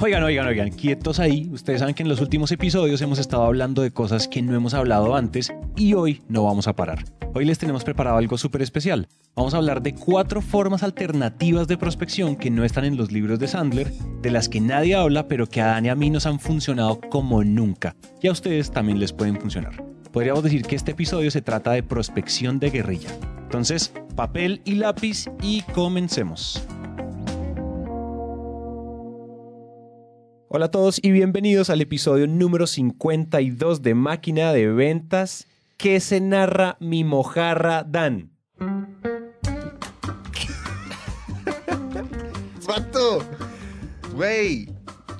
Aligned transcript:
Oigan, 0.00 0.22
oigan, 0.22 0.46
oigan, 0.46 0.70
quietos 0.70 1.18
ahí. 1.18 1.50
Ustedes 1.52 1.80
saben 1.80 1.94
que 1.94 2.04
en 2.04 2.08
los 2.08 2.20
últimos 2.20 2.52
episodios 2.52 3.02
hemos 3.02 3.18
estado 3.18 3.42
hablando 3.42 3.82
de 3.82 3.90
cosas 3.90 4.28
que 4.28 4.42
no 4.42 4.54
hemos 4.54 4.72
hablado 4.72 5.16
antes 5.16 5.52
y 5.76 5.94
hoy 5.94 6.22
no 6.28 6.44
vamos 6.44 6.68
a 6.68 6.76
parar. 6.76 7.04
Hoy 7.34 7.44
les 7.44 7.58
tenemos 7.58 7.82
preparado 7.82 8.16
algo 8.16 8.38
súper 8.38 8.62
especial. 8.62 9.08
Vamos 9.34 9.54
a 9.54 9.56
hablar 9.56 9.82
de 9.82 9.94
cuatro 9.94 10.40
formas 10.40 10.84
alternativas 10.84 11.66
de 11.66 11.76
prospección 11.76 12.36
que 12.36 12.48
no 12.48 12.64
están 12.64 12.84
en 12.84 12.96
los 12.96 13.10
libros 13.10 13.40
de 13.40 13.48
Sandler, 13.48 13.92
de 14.22 14.30
las 14.30 14.48
que 14.48 14.60
nadie 14.60 14.94
habla, 14.94 15.26
pero 15.26 15.48
que 15.48 15.60
a 15.60 15.66
Dan 15.66 15.86
y 15.86 15.88
a 15.88 15.96
mí 15.96 16.10
nos 16.10 16.26
han 16.26 16.38
funcionado 16.38 17.00
como 17.10 17.42
nunca. 17.42 17.96
Y 18.22 18.28
a 18.28 18.32
ustedes 18.32 18.70
también 18.70 19.00
les 19.00 19.12
pueden 19.12 19.40
funcionar. 19.40 19.84
Podríamos 20.12 20.44
decir 20.44 20.62
que 20.62 20.76
este 20.76 20.92
episodio 20.92 21.30
se 21.32 21.42
trata 21.42 21.72
de 21.72 21.82
prospección 21.82 22.60
de 22.60 22.70
guerrilla. 22.70 23.10
Entonces, 23.42 23.92
papel 24.14 24.62
y 24.64 24.76
lápiz 24.76 25.26
y 25.42 25.62
comencemos. 25.62 26.64
Hola 30.50 30.64
a 30.64 30.70
todos 30.70 30.98
y 31.02 31.10
bienvenidos 31.10 31.68
al 31.68 31.82
episodio 31.82 32.26
número 32.26 32.66
52 32.66 33.82
de 33.82 33.94
Máquina 33.94 34.50
de 34.54 34.68
Ventas. 34.68 35.46
¿Qué 35.76 36.00
se 36.00 36.22
narra 36.22 36.78
mi 36.80 37.04
mojarra 37.04 37.84
Dan? 37.84 38.30
¡Vato! 42.66 43.18
Güey, 44.14 44.70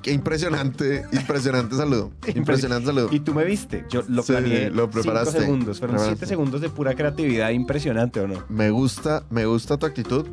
qué 0.01 0.11
impresionante, 0.11 1.05
impresionante 1.11 1.75
saludo. 1.75 2.11
Impresionante 2.35 2.87
saludo. 2.87 3.09
Y 3.11 3.19
tú 3.19 3.33
me 3.33 3.43
viste, 3.45 3.85
yo 3.89 4.03
lo 4.07 4.23
Sí, 4.23 4.31
planeé 4.31 4.69
lo 4.69 4.83
cinco 4.83 4.91
preparaste. 4.91 5.39
segundos, 5.39 5.79
fueron. 5.79 5.99
7 5.99 6.25
segundos 6.25 6.61
de 6.61 6.69
pura 6.69 6.95
creatividad, 6.95 7.49
impresionante 7.49 8.19
o 8.19 8.27
no. 8.27 8.43
Me 8.49 8.69
gusta, 8.69 9.23
me 9.29 9.45
gusta 9.45 9.77
tu 9.77 9.85
actitud. 9.85 10.25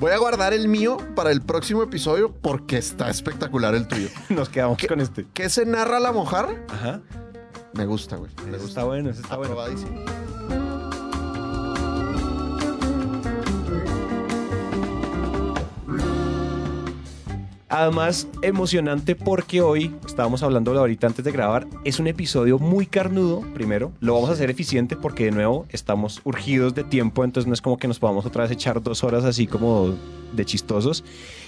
Voy 0.00 0.12
a 0.12 0.18
guardar 0.18 0.52
el 0.52 0.68
mío 0.68 0.96
para 1.14 1.30
el 1.30 1.40
próximo 1.42 1.82
episodio 1.82 2.32
porque 2.32 2.78
está 2.78 3.10
espectacular 3.10 3.74
el 3.74 3.86
tuyo. 3.88 4.08
Nos 4.28 4.48
quedamos 4.48 4.78
con 4.86 5.00
este. 5.00 5.26
¿Qué 5.34 5.48
se 5.48 5.66
narra 5.66 6.00
la 6.00 6.12
mojar? 6.12 6.64
Ajá. 6.68 7.00
Me 7.74 7.86
gusta, 7.86 8.16
güey. 8.16 8.30
Me 8.46 8.52
gusta. 8.52 8.66
está 8.68 8.84
bueno, 8.84 9.10
eso 9.10 9.20
está 9.20 9.36
bueno. 9.36 9.54
Además, 17.76 18.28
emocionante 18.42 19.16
porque 19.16 19.60
hoy, 19.60 19.92
estábamos 20.06 20.44
hablando 20.44 20.78
ahorita 20.78 21.08
antes 21.08 21.24
de 21.24 21.32
grabar, 21.32 21.66
es 21.82 21.98
un 21.98 22.06
episodio 22.06 22.60
muy 22.60 22.86
carnudo, 22.86 23.40
primero. 23.52 23.90
Lo 23.98 24.14
vamos 24.14 24.30
a 24.30 24.34
hacer 24.34 24.48
eficiente 24.48 24.94
porque 24.94 25.24
de 25.24 25.30
nuevo 25.32 25.66
estamos 25.70 26.20
urgidos 26.22 26.76
de 26.76 26.84
tiempo, 26.84 27.24
entonces 27.24 27.48
no 27.48 27.52
es 27.54 27.60
como 27.60 27.76
que 27.76 27.88
nos 27.88 27.98
podamos 27.98 28.26
otra 28.26 28.44
vez 28.44 28.52
echar 28.52 28.80
dos 28.80 29.02
horas 29.02 29.24
así 29.24 29.48
como 29.48 29.92
de 30.32 30.44
chistosos. 30.44 31.02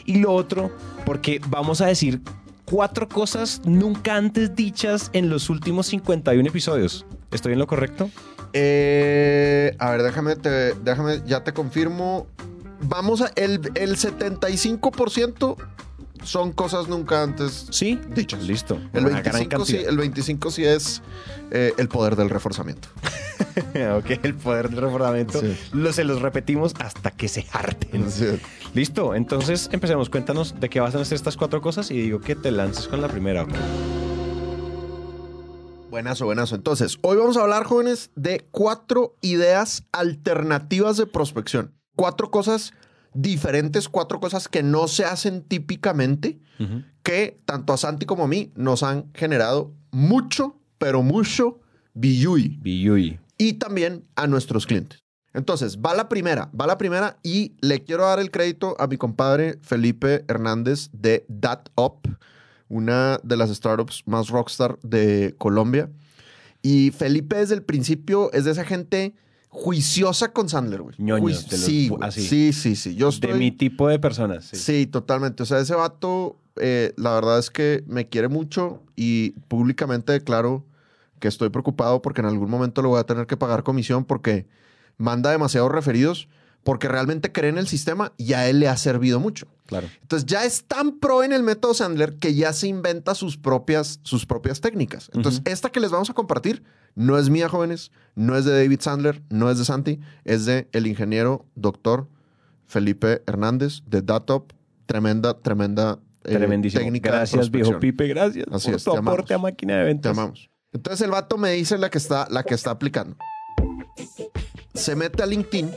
Y 0.05 0.19
lo 0.19 0.33
otro, 0.33 0.73
porque 1.05 1.41
vamos 1.49 1.81
a 1.81 1.87
decir 1.87 2.21
cuatro 2.65 3.09
cosas 3.09 3.63
nunca 3.65 4.17
antes 4.17 4.57
dichas 4.57 5.11
en 5.13 5.31
los 5.31 5.49
últimos 5.49 5.87
51 5.87 6.49
episodios. 6.49 7.07
¿Estoy 7.31 7.53
en 7.53 7.61
lo 7.61 7.69
correcto? 7.69 8.11
Eh, 8.53 9.77
a 9.79 9.93
ver, 9.93 10.03
déjame, 10.03 10.35
te- 10.35 10.75
déjame, 10.75 11.23
ya 11.25 11.45
te 11.45 11.53
confirmo. 11.53 12.27
Vamos 12.81 13.21
a. 13.21 13.31
El, 13.37 13.61
el 13.77 13.97
75% 13.97 15.57
son 16.27 16.53
cosas 16.53 16.89
nunca 16.89 17.23
antes 17.23 17.69
Sí. 17.71 17.99
dichas. 18.15 18.43
Listo. 18.43 18.79
El 18.93 19.07
Una 19.07 19.21
gran 19.23 19.35
25, 19.37 19.65
sí, 19.65 19.77
el 19.77 19.97
25 19.97 20.51
sí 20.51 20.65
es 20.65 21.03
eh, 21.51 21.73
el 21.79 21.89
poder 21.89 22.17
del 22.17 22.29
reforzamiento. 22.29 22.89
ok, 23.99 24.11
el 24.23 24.35
poder 24.35 24.69
del 24.71 24.81
reforzamiento. 24.83 25.41
Sí. 25.41 25.57
Lo, 25.73 25.93
se 25.93 26.05
los 26.05 26.21
repetimos 26.21 26.75
hasta 26.79 27.11
que 27.13 27.29
se 27.29 27.47
harten. 27.53 28.11
Sí. 28.11 28.27
Listo, 28.75 29.15
entonces 29.15 29.69
empecemos. 29.73 30.11
Cuéntanos 30.11 30.59
de 30.61 30.69
qué 30.69 30.81
vas 30.81 30.95
a 30.95 31.01
hacer 31.01 31.15
estas 31.17 31.37
cuatro 31.37 31.63
cosas 31.63 31.91
y 31.91 32.01
digo 32.01 32.21
que 32.21 32.35
te 32.35 32.51
lances 32.51 32.89
con 32.89 33.01
la 33.01 33.09
primera. 33.09 33.45
¿ok? 33.45 33.51
Buenazo, 35.91 36.27
buenazo. 36.27 36.57
Entonces, 36.57 36.99
hoy 37.03 37.17
vamos 37.17 37.37
a 37.37 37.43
hablar, 37.43 37.65
jóvenes, 37.65 38.11
de 38.17 38.47
cuatro 38.51 39.17
ideas 39.23 39.85
alternativas 39.93 40.97
de 40.97 41.07
prospección. 41.07 41.73
Cuatro 41.95 42.31
cosas 42.31 42.75
diferentes, 43.17 43.89
cuatro 43.89 44.21
cosas 44.21 44.49
que 44.49 44.63
no 44.63 44.89
se 44.89 45.05
hacen 45.05 45.43
típicamente, 45.43 46.39
que 47.03 47.41
tanto 47.45 47.73
a 47.73 47.77
Santi 47.77 48.07
como 48.07 48.25
a 48.25 48.29
mí 48.29 48.53
nos 48.55 48.83
han 48.83 49.11
generado 49.15 49.73
mucho, 49.91 50.59
pero 50.79 51.03
mucho 51.03 51.61
billui. 51.95 52.59
Biyui. 52.61 53.19
y 53.39 53.55
también 53.55 54.07
a 54.17 54.27
nuestros 54.27 54.67
clientes. 54.67 55.03
Entonces, 55.33 55.79
va 55.85 55.95
la 55.95 56.09
primera, 56.09 56.51
va 56.59 56.67
la 56.67 56.79
primera 56.79 57.19
y 57.23 57.57
le 57.61 57.85
quiero 57.85 58.05
dar 58.05 58.19
el 58.21 58.31
crédito 58.31 58.75
a 58.79 58.87
mi 58.87 58.97
compadre 58.97 59.59
Felipe 59.61 60.25
Hernández 60.29 60.89
de 60.93 61.27
DatUp, 61.29 62.09
una 62.69 63.21
de 63.23 63.37
las 63.37 63.51
startups 63.51 64.03
más 64.07 64.29
rockstar 64.29 64.79
de 64.83 65.35
Colombia. 65.37 65.91
Y 66.63 66.91
Felipe 66.91 67.37
desde 67.37 67.55
el 67.55 67.63
principio 67.63 68.33
es 68.33 68.45
de 68.47 68.53
esa 68.53 68.65
gente 68.65 69.15
juiciosa 69.59 70.33
con 70.33 70.49
Sandler, 70.51 70.83
güey. 70.83 70.95
Juic- 70.99 71.49
de 71.49 71.57
los- 71.57 71.67
sí, 71.67 71.89
güey. 71.89 72.01
así. 72.03 72.21
sí, 72.27 72.53
sí, 72.53 72.77
sí. 72.77 72.95
Yo 72.95 73.09
estoy... 73.09 73.33
De 73.33 73.39
mi 73.39 73.51
tipo 73.51 73.89
de 73.89 73.99
personas. 73.99 74.45
Sí. 74.45 74.57
Sí, 74.57 74.87
totalmente. 74.87 75.43
O 75.43 75.47
sea, 75.47 75.59
ese 75.61 75.75
vato, 75.75 76.37
eh, 76.57 76.93
la 76.97 77.15
verdad 77.15 77.39
es 77.39 77.51
que 77.51 77.83
me 77.87 78.07
quiere 78.09 78.29
mucho 78.29 78.83
y 78.97 79.31
públicamente 79.49 80.13
declaro 80.13 80.63
que 81.21 81.29
estoy 81.29 81.49
preocupado 81.49 82.03
porque 82.03 82.21
en 82.21 82.27
algún 82.27 82.51
momento 82.51 82.83
le 82.83 82.89
voy 82.89 83.01
a 83.01 83.05
tener 83.05 83.27
que 83.27 83.39
pagar 83.39 83.63
comisión 83.63 84.05
porque 84.05 84.47
manda 84.99 85.31
demasiados 85.31 85.73
referidos, 85.73 86.29
porque 86.67 86.89
realmente 86.89 87.31
cree 87.31 87.49
en 87.49 87.59
el 87.59 87.69
sistema 87.69 88.13
y 88.17 88.33
a 88.33 88.49
él 88.49 88.59
le 88.59 88.67
ha 88.67 88.77
servido 88.77 89.21
mucho. 89.21 89.47
Claro. 89.67 89.87
Entonces 90.03 90.27
ya 90.27 90.45
es 90.45 90.65
tan 90.65 90.99
pro 90.99 91.23
en 91.23 91.33
el 91.33 91.45
método 91.45 91.75
Sandler 91.75 92.17
que 92.17 92.35
ya 92.35 92.53
se 92.53 92.67
inventa 92.67 93.15
sus 93.15 93.37
propias, 93.37 94.01
sus 94.03 94.27
propias 94.27 94.61
técnicas. 94.61 95.09
Entonces, 95.15 95.43
esta 95.45 95.71
que 95.71 95.79
les 95.79 95.93
vamos 95.93 96.11
a 96.11 96.15
compartir 96.15 96.65
no 96.97 97.19
es 97.19 97.31
mía, 97.31 97.49
jóvenes, 97.49 97.93
no 98.17 98.37
es 98.37 98.45
de 98.45 98.53
David 98.53 98.81
Sandler, 98.81 99.23
no 99.31 99.49
es 99.49 99.59
de 99.59 99.65
Santi, 99.65 100.01
es 100.25 100.45
de 100.45 100.69
el 100.73 100.89
ingeniero 100.89 101.47
doctor 101.55 102.09
Felipe 102.67 103.23
Hernández 103.29 103.83
de 103.87 104.03
Datop. 104.03 104.53
Tremenda, 104.87 105.39
tremenda 105.39 106.01
eh, 106.25 106.35
Tremendísimo. 106.35 106.83
técnica 106.83 107.11
de 107.13 107.17
Gracias, 107.19 107.49
viejo. 107.53 107.79
Pipe. 107.79 108.09
Gracias 108.09 108.45
Así 108.51 108.67
por 108.71 108.77
es, 108.77 108.83
tu 108.85 108.91
te 108.91 108.99
aporte 108.99 109.35
amamos. 109.35 109.51
a 109.51 109.53
máquina 109.53 109.75
de 109.75 109.81
Te 109.83 109.87
ventas. 109.87 110.19
amamos. 110.19 110.51
Entonces 110.73 111.01
el 111.03 111.13
vato 111.13 111.39
me 111.39 111.53
dice 111.53 111.79
la 111.79 111.91
que 111.91 111.99
está, 111.99 112.27
la 112.29 112.43
que 112.43 112.55
está 112.55 112.73
aplicando. 112.73 113.17
Se 114.75 114.97
mete 114.97 115.23
a 115.23 115.27
LinkedIn 115.27 115.71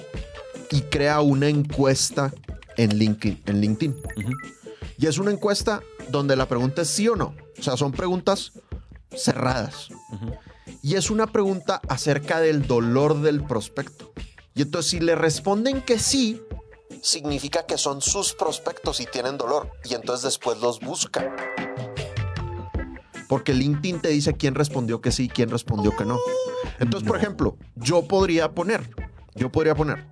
y 0.71 0.81
crea 0.81 1.21
una 1.21 1.47
encuesta 1.47 2.33
en 2.77 2.97
LinkedIn. 2.97 3.43
En 3.45 3.61
LinkedIn. 3.61 3.95
Y 4.97 5.07
es 5.07 5.17
una 5.17 5.31
encuesta 5.31 5.81
donde 6.09 6.35
la 6.35 6.47
pregunta 6.47 6.81
es 6.81 6.89
sí 6.89 7.07
o 7.07 7.15
no. 7.15 7.35
O 7.57 7.61
sea, 7.61 7.77
son 7.77 7.91
preguntas 7.91 8.53
cerradas. 9.15 9.89
Y 10.81 10.95
es 10.95 11.09
una 11.09 11.27
pregunta 11.27 11.81
acerca 11.87 12.39
del 12.39 12.67
dolor 12.67 13.21
del 13.21 13.43
prospecto. 13.43 14.11
Y 14.55 14.61
entonces 14.61 14.91
si 14.91 14.99
le 14.99 15.15
responden 15.15 15.81
que 15.81 15.99
sí, 15.99 16.41
significa 17.01 17.65
que 17.65 17.77
son 17.77 18.01
sus 18.01 18.33
prospectos 18.33 18.99
y 18.99 19.05
tienen 19.05 19.37
dolor. 19.37 19.71
Y 19.85 19.93
entonces 19.93 20.23
después 20.23 20.59
los 20.59 20.79
buscan. 20.79 21.35
Porque 23.27 23.53
LinkedIn 23.53 24.01
te 24.01 24.09
dice 24.09 24.33
quién 24.33 24.55
respondió 24.55 25.01
que 25.01 25.11
sí 25.11 25.25
y 25.25 25.29
quién 25.29 25.49
respondió 25.49 25.95
que 25.95 26.05
no. 26.05 26.19
Entonces, 26.79 27.07
por 27.07 27.17
ejemplo, 27.17 27.57
yo 27.75 28.07
podría 28.07 28.51
poner, 28.51 28.89
yo 29.35 29.51
podría 29.51 29.75
poner, 29.75 30.07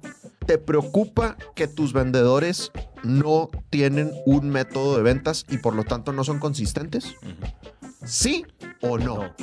¿te 0.47 0.57
preocupa 0.57 1.37
que 1.55 1.67
tus 1.67 1.93
vendedores 1.93 2.71
no 3.03 3.49
tienen 3.69 4.11
un 4.25 4.49
método 4.49 4.95
de 4.97 5.03
ventas 5.03 5.45
y 5.49 5.57
por 5.57 5.75
lo 5.75 5.83
tanto 5.83 6.13
no 6.13 6.23
son 6.23 6.39
consistentes? 6.39 7.15
¿Sí 8.05 8.45
o 8.81 8.97
no? 8.97 9.15
No. 9.15 9.35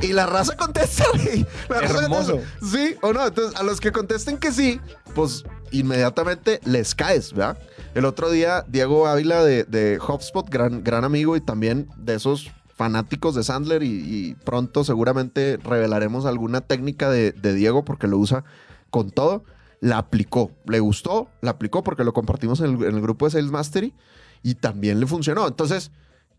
Y 0.00 0.12
la 0.12 0.26
raza 0.26 0.56
contesta, 0.56 1.04
güey. 1.14 1.46
La 1.68 1.80
raza 1.80 2.02
Hermoso. 2.04 2.32
contesta, 2.32 2.66
Sí 2.70 2.96
o 3.00 3.12
no. 3.12 3.26
Entonces, 3.26 3.58
a 3.58 3.62
los 3.62 3.80
que 3.80 3.90
contesten 3.90 4.36
que 4.36 4.52
sí, 4.52 4.80
pues 5.14 5.44
inmediatamente 5.72 6.60
les 6.64 6.94
caes, 6.94 7.32
¿verdad? 7.32 7.58
El 7.94 8.04
otro 8.04 8.30
día, 8.30 8.64
Diego 8.68 9.06
Ávila 9.06 9.42
de, 9.42 9.64
de 9.64 9.98
HubSpot, 9.98 10.48
gran, 10.50 10.84
gran 10.84 11.04
amigo 11.04 11.34
y 11.36 11.40
también 11.40 11.88
de 11.96 12.14
esos 12.14 12.50
fanáticos 12.76 13.34
de 13.34 13.42
Sandler 13.42 13.82
y, 13.82 13.88
y 13.88 14.34
pronto 14.44 14.84
seguramente 14.84 15.56
revelaremos 15.56 16.26
alguna 16.26 16.60
técnica 16.60 17.10
de, 17.10 17.32
de 17.32 17.54
Diego 17.54 17.84
porque 17.84 18.06
lo 18.06 18.18
usa 18.18 18.44
con 18.90 19.10
todo. 19.10 19.44
La 19.80 19.98
aplicó, 19.98 20.52
le 20.66 20.80
gustó, 20.80 21.28
la 21.40 21.52
aplicó 21.52 21.82
porque 21.82 22.04
lo 22.04 22.12
compartimos 22.12 22.60
en 22.60 22.76
el, 22.76 22.84
en 22.84 22.94
el 22.94 23.00
grupo 23.00 23.26
de 23.26 23.32
Sales 23.32 23.50
Mastery 23.50 23.94
y 24.42 24.54
también 24.54 25.00
le 25.00 25.06
funcionó. 25.06 25.46
Entonces, 25.46 25.90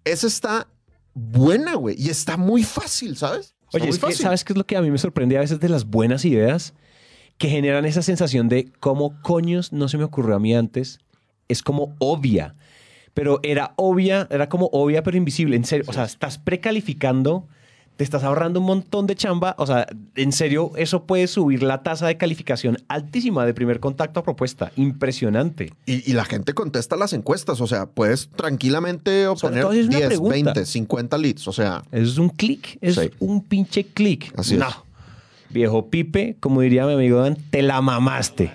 esa 0.06 0.28
está 0.28 0.68
buena, 1.14 1.76
güey, 1.76 1.96
y 2.00 2.10
está 2.10 2.38
muy 2.38 2.64
fácil, 2.64 3.18
¿sabes? 3.18 3.56
Está 3.66 3.78
Oye, 3.78 3.90
es 3.90 4.00
que. 4.00 4.14
¿sabes 4.14 4.44
qué 4.44 4.54
es 4.54 4.58
lo 4.58 4.66
que 4.66 4.78
a 4.78 4.82
mí 4.82 4.90
me 4.90 4.98
sorprende 4.98 5.38
a 5.38 5.42
veces 5.42 5.60
de 5.60 5.70
las 5.70 5.86
buenas 5.86 6.24
ideas? 6.26 6.74
Que 7.38 7.50
generan 7.50 7.86
esa 7.86 8.02
sensación 8.02 8.50
de 8.50 8.72
cómo 8.80 9.22
coños 9.22 9.72
no 9.72 9.88
se 9.90 9.98
me 9.98 10.04
ocurrió 10.04 10.36
a 10.36 10.40
mí 10.40 10.56
antes. 10.56 11.00
Es 11.48 11.62
como 11.62 11.96
obvia. 12.00 12.56
Pero 13.18 13.40
era 13.42 13.74
obvia, 13.78 14.28
era 14.30 14.48
como 14.48 14.68
obvia 14.72 15.02
pero 15.02 15.18
invisible. 15.18 15.56
En 15.56 15.66
serio, 15.66 15.86
o 15.88 15.94
sea, 15.94 16.04
estás 16.04 16.38
precalificando 16.38 17.48
te 17.96 18.04
estás 18.04 18.24
ahorrando 18.24 18.60
un 18.60 18.68
montón 18.68 19.08
de 19.08 19.16
chamba. 19.16 19.56
O 19.58 19.66
sea, 19.66 19.88
en 20.16 20.32
serio, 20.32 20.72
eso 20.76 21.06
puede 21.06 21.26
subir 21.26 21.64
la 21.64 21.82
tasa 21.82 22.06
de 22.06 22.16
calificación 22.16 22.78
altísima 22.90 23.44
de 23.44 23.56
primer 23.56 23.80
contacto 23.80 24.20
a 24.20 24.24
propuesta. 24.24 24.72
Impresionante. 24.76 25.74
Y, 25.88 26.08
y 26.08 26.14
la 26.14 26.24
gente 26.24 26.54
contesta 26.54 26.96
las 26.96 27.14
encuestas. 27.14 27.60
O 27.60 27.66
sea, 27.66 27.88
puedes 27.88 28.30
tranquilamente 28.30 29.26
obtener 29.26 29.64
todo 29.64 29.72
es 29.72 29.88
una 29.88 29.98
10, 29.98 30.08
pregunta. 30.10 30.36
20, 30.54 30.66
50 30.68 31.18
leads. 31.18 31.48
O 31.48 31.52
sea, 31.54 31.82
Eso 31.92 32.12
es 32.12 32.18
un 32.20 32.30
clic, 32.30 32.78
es 32.82 32.94
Sí. 32.98 33.10
un 33.18 33.44
pinche 33.44 33.84
clic. 33.86 34.32
Así 34.38 34.54
es. 34.54 34.60
no. 34.60 34.68
Viejo 35.50 35.88
Pipe, 35.90 36.36
como 36.40 36.62
diría 36.62 36.86
mi 36.86 36.94
amigo 36.94 37.20
Dan, 37.22 37.36
te 37.50 37.64
la 37.64 37.82
mamaste. 37.82 38.52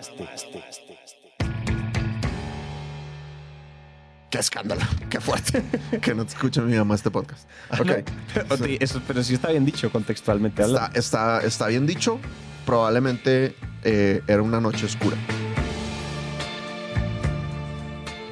Qué 4.33 4.39
escándalo, 4.39 4.81
qué 5.11 5.21
fuerte. 5.21 5.63
que 6.01 6.15
no 6.15 6.25
te 6.25 6.33
escuche 6.33 6.61
mi 6.63 6.75
mamá 6.77 6.95
este 6.97 7.11
podcast. 7.11 7.47
Ok. 7.79 7.91
Ok, 8.51 8.67
eso- 8.81 9.03
pero 9.07 9.23
sí 9.23 9.35
está 9.35 9.51
bien 9.51 9.65
dicho 9.67 9.91
contextualmente. 9.93 10.63
Está, 10.63 10.91
está, 10.95 11.41
está 11.43 11.67
bien 11.69 11.87
dicho. 11.87 12.19
Probablemente 12.67 13.55
eh, 13.85 14.23
era 14.27 14.41
una 14.43 14.61
noche 14.61 14.87
oscura. 14.87 15.17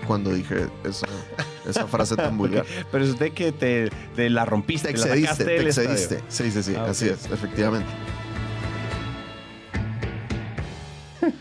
Cuando 0.06 0.32
dije 0.32 0.66
esa, 0.84 1.06
esa 1.68 1.86
frase 1.86 2.16
tan 2.16 2.36
vulgar. 2.38 2.64
Pero 2.90 3.04
es 3.04 3.18
de 3.18 3.30
que 3.32 3.52
te, 3.52 3.90
te 4.16 4.30
la 4.30 4.44
rompiste, 4.44 4.88
Te 4.92 4.98
la 4.98 5.04
excediste, 5.04 5.44
te 5.44 5.62
excediste. 5.62 6.14
estadio. 6.16 6.24
Sí, 6.28 6.50
sí, 6.50 6.62
sí, 6.62 6.74
Ah, 6.76 6.86
así 6.90 7.08
es, 7.08 7.26
efectivamente. 7.26 7.88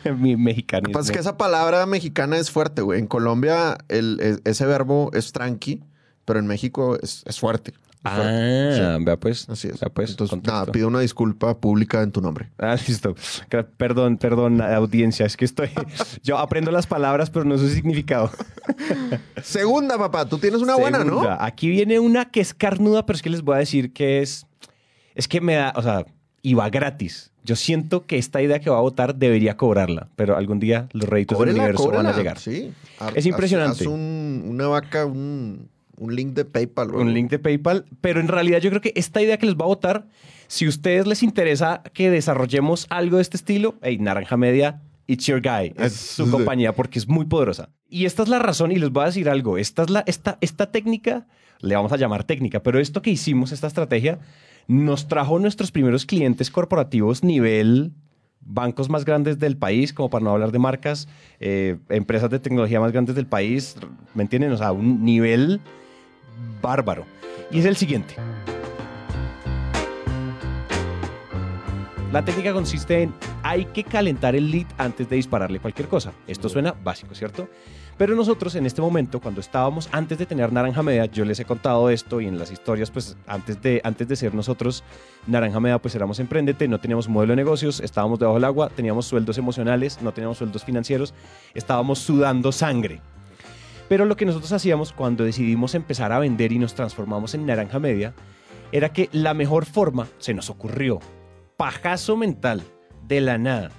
Mi 0.17 0.33
Lo 0.33 0.37
mexicano. 0.39 0.83
que 0.87 0.91
pasa 0.91 1.07
es 1.07 1.11
que 1.11 1.19
esa 1.19 1.37
palabra 1.37 1.85
mexicana 1.85 2.37
es 2.37 2.51
fuerte, 2.51 2.81
güey. 2.81 2.99
En 2.99 3.07
Colombia 3.07 3.77
el- 3.89 4.41
ese 4.45 4.65
verbo 4.65 5.11
es 5.13 5.31
tranqui, 5.31 5.81
pero 6.25 6.39
en 6.39 6.47
México 6.47 6.97
es, 7.01 7.23
es 7.25 7.39
fuerte. 7.39 7.73
Ah, 8.01 8.97
vea 9.01 9.17
pues. 9.19 9.49
Así 9.49 9.67
es. 9.67 9.77
Vea 9.81 9.89
pues. 9.89 10.11
Entonces, 10.11 10.29
contexto. 10.31 10.53
nada, 10.57 10.71
pido 10.71 10.87
una 10.87 11.01
disculpa 11.01 11.59
pública 11.59 12.01
en 12.01 12.13
tu 12.13 12.21
nombre. 12.21 12.49
Ah, 12.57 12.77
listo. 12.87 13.13
Perdón, 13.75 14.17
perdón, 14.17 14.61
audiencia. 14.61 15.25
Es 15.25 15.35
que 15.35 15.43
estoy. 15.43 15.69
Yo 16.23 16.37
aprendo 16.37 16.71
las 16.71 16.87
palabras, 16.87 17.29
pero 17.29 17.43
no 17.43 17.57
su 17.57 17.67
significado. 17.67 18.31
Segunda, 19.43 19.97
papá, 19.97 20.27
tú 20.27 20.37
tienes 20.37 20.61
una 20.61 20.75
buena, 20.75 20.99
¿no? 20.99 21.05
Segunda. 21.05 21.45
Aquí 21.45 21.69
viene 21.69 21.99
una 21.99 22.25
que 22.31 22.39
es 22.41 22.53
carnuda, 22.53 23.05
pero 23.05 23.17
es 23.17 23.21
que 23.21 23.29
les 23.29 23.41
voy 23.41 23.55
a 23.55 23.59
decir 23.59 23.91
que 23.93 24.21
es. 24.21 24.45
Es 25.15 25.27
que 25.27 25.41
me 25.41 25.55
da. 25.55 25.73
O 25.75 25.81
sea, 25.81 26.05
iba 26.41 26.69
gratis. 26.69 27.31
Yo 27.49 27.55
siento 27.55 28.05
que 28.05 28.19
esta 28.19 28.43
idea 28.43 28.59
que 28.59 28.69
va 28.69 28.77
a 28.77 28.81
votar 28.81 29.15
debería 29.15 29.57
cobrarla, 29.57 30.07
pero 30.15 30.37
algún 30.37 30.59
día 30.59 30.87
los 30.93 31.09
réditos 31.09 31.35
del 31.39 31.47
Cóbrela, 31.47 31.63
universo 31.63 31.89
van 31.89 32.05
a 32.05 32.15
llegar. 32.15 32.37
Sí. 32.37 32.71
Es 33.15 33.25
impresionante. 33.25 33.77
Haz, 33.77 33.81
haz 33.81 33.87
un- 33.87 34.43
una 34.45 34.67
vaca, 34.67 35.07
un, 35.07 35.67
un 35.97 36.15
link 36.15 36.33
de 36.35 36.45
PayPal. 36.45 36.93
un 36.93 37.11
link 37.11 37.31
de 37.31 37.39
PayPal, 37.39 37.85
pero 38.01 38.19
en 38.19 38.27
realidad 38.27 38.59
yo 38.59 38.69
creo 38.69 38.81
que 38.81 38.93
esta 38.95 39.19
idea 39.19 39.37
que 39.39 39.47
les 39.47 39.55
va 39.55 39.63
a 39.63 39.67
votar, 39.67 40.05
si 40.47 40.65
a 40.65 40.69
ustedes 40.69 41.07
les 41.07 41.23
interesa 41.23 41.81
que 41.91 42.11
desarrollemos 42.11 42.85
algo 42.91 43.15
de 43.17 43.23
este 43.23 43.37
estilo, 43.37 43.75
hey, 43.81 43.97
Naranja 43.99 44.37
Media, 44.37 44.81
it's 45.07 45.25
your 45.25 45.41
guy, 45.41 45.73
es 45.83 45.93
su 45.93 46.29
compañía 46.29 46.75
porque 46.75 46.99
es 46.99 47.07
muy 47.07 47.25
poderosa. 47.25 47.69
Y 47.89 48.05
esta 48.05 48.21
es 48.21 48.29
la 48.29 48.37
razón, 48.37 48.71
y 48.71 48.75
les 48.75 48.91
voy 48.91 49.01
a 49.01 49.07
decir 49.07 49.27
algo, 49.27 49.57
esta 49.57 49.81
es 49.81 49.89
la, 49.89 50.03
esta, 50.05 50.37
esta 50.39 50.71
técnica, 50.71 51.25
le 51.61 51.73
vamos 51.75 51.91
a 51.93 51.97
llamar 51.97 52.25
técnica, 52.25 52.61
pero 52.61 52.79
esto 52.79 53.01
que 53.01 53.09
hicimos, 53.09 53.51
esta 53.51 53.65
estrategia, 53.65 54.19
nos 54.69 55.07
trajo 55.07 55.39
nuestros 55.39 55.71
primeros 55.71 56.05
clientes 56.05 56.51
corporativos 56.51 57.23
nivel 57.23 57.91
bancos 58.41 58.87
más 58.87 59.03
grandes 59.03 59.39
del 59.39 59.57
país, 59.57 59.93
como 59.93 60.11
para 60.11 60.23
no 60.23 60.29
hablar 60.29 60.51
de 60.51 60.59
marcas, 60.59 61.07
eh, 61.39 61.77
empresas 61.89 62.29
de 62.29 62.39
tecnología 62.39 62.79
más 62.79 62.91
grandes 62.91 63.15
del 63.15 63.25
país, 63.25 63.75
¿me 64.13 64.21
entienden? 64.21 64.51
O 64.51 64.57
sea, 64.57 64.71
un 64.71 65.03
nivel 65.03 65.59
bárbaro. 66.61 67.05
Y 67.51 67.59
es 67.59 67.65
el 67.65 67.75
siguiente. 67.75 68.13
La 72.11 72.23
técnica 72.23 72.53
consiste 72.53 73.01
en 73.01 73.13
hay 73.41 73.65
que 73.65 73.83
calentar 73.83 74.35
el 74.35 74.51
lead 74.51 74.67
antes 74.77 75.09
de 75.09 75.15
dispararle 75.15 75.59
cualquier 75.59 75.87
cosa. 75.87 76.13
Esto 76.27 76.47
suena 76.47 76.73
básico, 76.73 77.15
¿cierto? 77.15 77.49
Pero 77.99 78.15
nosotros 78.15 78.55
en 78.55 78.65
este 78.65 78.81
momento, 78.81 79.19
cuando 79.19 79.41
estábamos 79.41 79.89
antes 79.91 80.17
de 80.17 80.25
tener 80.25 80.53
Naranja 80.53 80.81
Media, 80.81 81.03
yo 81.07 81.25
les 81.25 81.37
he 81.41 81.43
contado 81.43 81.89
esto 81.89 82.21
y 82.21 82.27
en 82.27 82.39
las 82.39 82.49
historias, 82.49 82.89
pues 82.91 83.17
antes 83.27 83.61
de, 83.61 83.81
antes 83.83 84.07
de 84.07 84.15
ser 84.15 84.33
nosotros 84.33 84.85
Naranja 85.27 85.59
Media, 85.59 85.79
pues 85.79 85.95
éramos 85.95 86.17
emprendete, 86.21 86.69
no 86.69 86.79
teníamos 86.79 87.09
modelo 87.09 87.33
de 87.33 87.35
negocios, 87.35 87.81
estábamos 87.81 88.17
debajo 88.17 88.35
del 88.35 88.45
agua, 88.45 88.69
teníamos 88.69 89.05
sueldos 89.05 89.37
emocionales, 89.37 90.01
no 90.01 90.13
teníamos 90.13 90.37
sueldos 90.37 90.63
financieros, 90.63 91.13
estábamos 91.53 91.99
sudando 91.99 92.53
sangre. 92.53 93.01
Pero 93.89 94.05
lo 94.05 94.15
que 94.15 94.25
nosotros 94.25 94.53
hacíamos 94.53 94.93
cuando 94.93 95.25
decidimos 95.25 95.75
empezar 95.75 96.13
a 96.13 96.19
vender 96.19 96.53
y 96.53 96.57
nos 96.57 96.75
transformamos 96.75 97.33
en 97.33 97.45
Naranja 97.45 97.79
Media, 97.79 98.13
era 98.71 98.93
que 98.93 99.09
la 99.11 99.33
mejor 99.33 99.65
forma, 99.65 100.07
se 100.19 100.33
nos 100.33 100.49
ocurrió, 100.49 101.01
pajazo 101.57 102.15
mental, 102.15 102.63
de 103.05 103.19
la 103.19 103.37
nada. 103.37 103.71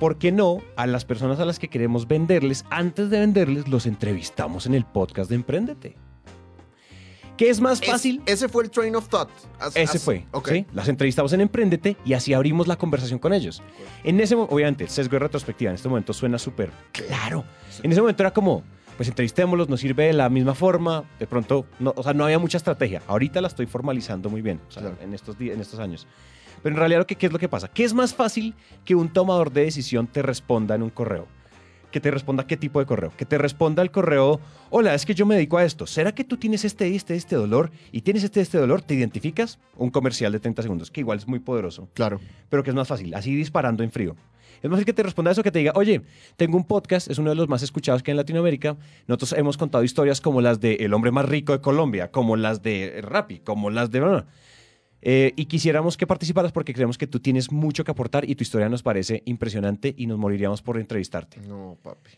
¿Por 0.00 0.18
qué 0.18 0.32
no 0.32 0.58
a 0.76 0.86
las 0.86 1.04
personas 1.04 1.38
a 1.40 1.44
las 1.44 1.58
que 1.58 1.68
queremos 1.68 2.08
venderles, 2.08 2.64
antes 2.70 3.10
de 3.10 3.20
venderles, 3.20 3.68
los 3.68 3.86
entrevistamos 3.86 4.66
en 4.66 4.74
el 4.74 4.84
podcast 4.84 5.30
de 5.30 5.36
Emprendete? 5.36 5.96
¿Qué 7.36 7.50
es 7.50 7.60
más 7.60 7.80
Es- 7.82 7.88
fácil? 7.90 8.22
ese 8.26 8.48
fue 8.48 8.64
el 8.64 8.70
train 8.70 8.94
of 8.94 9.08
thought. 9.08 9.28
Ese 9.74 9.98
fue. 9.98 10.24
Ok. 10.32 10.48
¿sí? 10.50 10.66
Las 10.72 10.88
entrevistamos 10.88 11.32
en 11.32 11.40
Emprendete 11.40 11.96
y 12.04 12.12
así 12.12 12.32
abrimos 12.32 12.68
la 12.68 12.76
conversación 12.76 13.18
con 13.18 13.32
ellos. 13.32 13.62
En 14.04 14.20
ese 14.20 14.36
momento, 14.36 14.54
obviamente, 14.54 14.84
el 14.84 14.90
sesgo 14.90 15.12
de 15.12 15.18
retrospectiva 15.20 15.70
en 15.70 15.74
este 15.76 15.88
momento 15.88 16.12
suena 16.12 16.38
súper 16.38 16.70
claro. 16.92 17.44
En 17.82 17.90
ese 17.90 18.00
momento 18.00 18.22
era 18.22 18.32
como, 18.32 18.62
pues 18.96 19.08
entrevistémoslos, 19.08 19.68
nos 19.68 19.80
sirve 19.80 20.06
de 20.06 20.12
la 20.12 20.28
misma 20.28 20.54
forma. 20.54 21.04
De 21.18 21.26
pronto, 21.26 21.66
no, 21.80 21.92
o 21.96 22.02
sea, 22.04 22.14
no 22.14 22.24
había 22.24 22.38
mucha 22.38 22.56
estrategia. 22.56 23.02
Ahorita 23.08 23.40
la 23.40 23.48
estoy 23.48 23.66
formalizando 23.66 24.30
muy 24.30 24.40
bien, 24.42 24.60
o 24.68 24.70
sea, 24.70 24.82
Claro. 24.82 24.96
en, 25.02 25.12
estos 25.14 25.34
en 25.40 25.60
estos 25.60 25.80
años. 25.80 26.06
Pero 26.64 26.74
en 26.74 26.78
realidad, 26.80 27.00
lo 27.00 27.06
que, 27.06 27.14
¿qué 27.14 27.26
es 27.26 27.32
lo 27.32 27.38
que 27.38 27.48
pasa? 27.48 27.68
¿Qué 27.68 27.84
es 27.84 27.94
más 27.94 28.14
fácil 28.14 28.54
que 28.84 28.96
un 28.96 29.12
tomador 29.12 29.52
de 29.52 29.64
decisión 29.64 30.08
te 30.08 30.22
responda 30.22 30.74
en 30.74 30.82
un 30.82 30.90
correo? 30.90 31.28
Que 31.92 32.00
te 32.00 32.10
responda 32.10 32.46
qué 32.46 32.56
tipo 32.56 32.80
de 32.80 32.86
correo. 32.86 33.12
Que 33.16 33.24
te 33.24 33.38
responda 33.38 33.82
el 33.82 33.92
correo, 33.92 34.40
hola, 34.70 34.94
es 34.94 35.06
que 35.06 35.14
yo 35.14 35.26
me 35.26 35.36
dedico 35.36 35.58
a 35.58 35.64
esto. 35.64 35.86
¿Será 35.86 36.12
que 36.12 36.24
tú 36.24 36.36
tienes 36.38 36.64
este, 36.64 36.92
este, 36.96 37.14
este 37.14 37.36
dolor 37.36 37.70
y 37.92 38.00
tienes 38.00 38.24
este, 38.24 38.40
este 38.40 38.58
dolor? 38.58 38.82
¿Te 38.82 38.94
identificas? 38.94 39.60
Un 39.76 39.90
comercial 39.90 40.32
de 40.32 40.40
30 40.40 40.62
segundos, 40.62 40.90
que 40.90 41.00
igual 41.00 41.18
es 41.18 41.28
muy 41.28 41.38
poderoso 41.38 41.88
Claro. 41.94 42.18
pero 42.48 42.64
que 42.64 42.70
es 42.70 42.74
más 42.74 42.88
fácil, 42.88 43.14
así 43.14 43.36
disparando 43.36 43.84
en 43.84 43.92
frío. 43.92 44.16
Es 44.62 44.70
más 44.70 44.78
fácil 44.78 44.86
que 44.86 44.92
te 44.94 45.02
responda 45.02 45.30
eso 45.30 45.42
que 45.42 45.52
te 45.52 45.58
diga, 45.58 45.72
oye, 45.74 46.00
tengo 46.36 46.56
un 46.56 46.64
podcast, 46.64 47.10
es 47.10 47.18
uno 47.18 47.28
de 47.28 47.36
los 47.36 47.48
más 47.48 47.62
escuchados 47.62 48.02
que 48.02 48.10
hay 48.10 48.14
en 48.14 48.16
Latinoamérica. 48.16 48.76
Nosotros 49.06 49.34
hemos 49.34 49.58
contado 49.58 49.84
historias 49.84 50.22
como 50.22 50.40
las 50.40 50.58
de 50.60 50.76
El 50.76 50.94
hombre 50.94 51.10
más 51.10 51.26
rico 51.26 51.52
de 51.52 51.60
Colombia, 51.60 52.10
como 52.10 52.36
las 52.36 52.62
de 52.62 53.00
Rappi, 53.02 53.40
como 53.40 53.68
las 53.68 53.90
de... 53.90 54.24
Eh, 55.06 55.34
y 55.36 55.44
quisiéramos 55.44 55.98
que 55.98 56.06
participaras 56.06 56.50
porque 56.50 56.72
creemos 56.72 56.96
que 56.96 57.06
tú 57.06 57.20
tienes 57.20 57.52
mucho 57.52 57.84
que 57.84 57.90
aportar 57.90 58.28
y 58.28 58.34
tu 58.36 58.42
historia 58.42 58.70
nos 58.70 58.82
parece 58.82 59.22
impresionante 59.26 59.94
y 59.98 60.06
nos 60.06 60.18
moriríamos 60.18 60.62
por 60.62 60.78
entrevistarte. 60.78 61.40
No, 61.46 61.76
papi. 61.82 62.10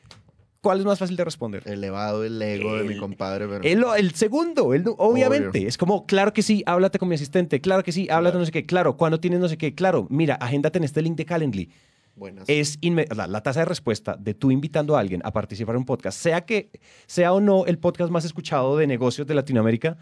¿Cuál 0.60 0.78
es 0.80 0.84
más 0.84 0.98
fácil 0.98 1.16
de 1.16 1.24
responder? 1.24 1.62
Elevado 1.66 2.24
el 2.24 2.40
ego 2.40 2.76
de 2.76 2.84
mi 2.84 2.94
El- 2.94 3.00
compadre, 3.00 3.46
pero. 3.48 3.62
El, 3.64 3.84
el 3.98 4.12
segundo, 4.14 4.72
el, 4.72 4.84
obviamente. 4.98 5.58
Obvio. 5.58 5.68
Es 5.68 5.76
como, 5.78 6.06
claro 6.06 6.32
que 6.32 6.42
sí, 6.42 6.62
háblate 6.64 6.98
con 7.00 7.08
mi 7.08 7.16
asistente, 7.16 7.60
claro 7.60 7.82
que 7.82 7.90
sí, 7.92 8.08
háblate 8.08 8.38
no 8.38 8.44
sé 8.46 8.52
qué, 8.52 8.66
claro, 8.66 8.96
cuando 8.96 9.18
tienes 9.18 9.40
no 9.40 9.48
sé 9.48 9.58
qué, 9.58 9.74
claro, 9.74 10.06
mira, 10.08 10.36
agéndate 10.36 10.78
en 10.78 10.84
este 10.84 11.02
link 11.02 11.16
de 11.16 11.24
Calendly. 11.24 11.70
Buenas. 12.14 12.48
es 12.48 12.78
la, 13.14 13.26
la 13.26 13.42
tasa 13.42 13.60
de 13.60 13.66
respuesta 13.66 14.16
de 14.16 14.32
tú 14.32 14.50
invitando 14.50 14.96
a 14.96 15.00
alguien 15.00 15.20
a 15.24 15.32
participar 15.32 15.74
en 15.74 15.80
un 15.80 15.84
podcast, 15.84 16.18
sea 16.18 16.40
que 16.46 16.70
sea 17.06 17.32
o 17.34 17.40
no 17.40 17.66
el 17.66 17.78
podcast 17.78 18.10
más 18.10 18.24
escuchado 18.24 18.76
de 18.78 18.86
negocios 18.86 19.26
de 19.26 19.34
Latinoamérica, 19.34 19.98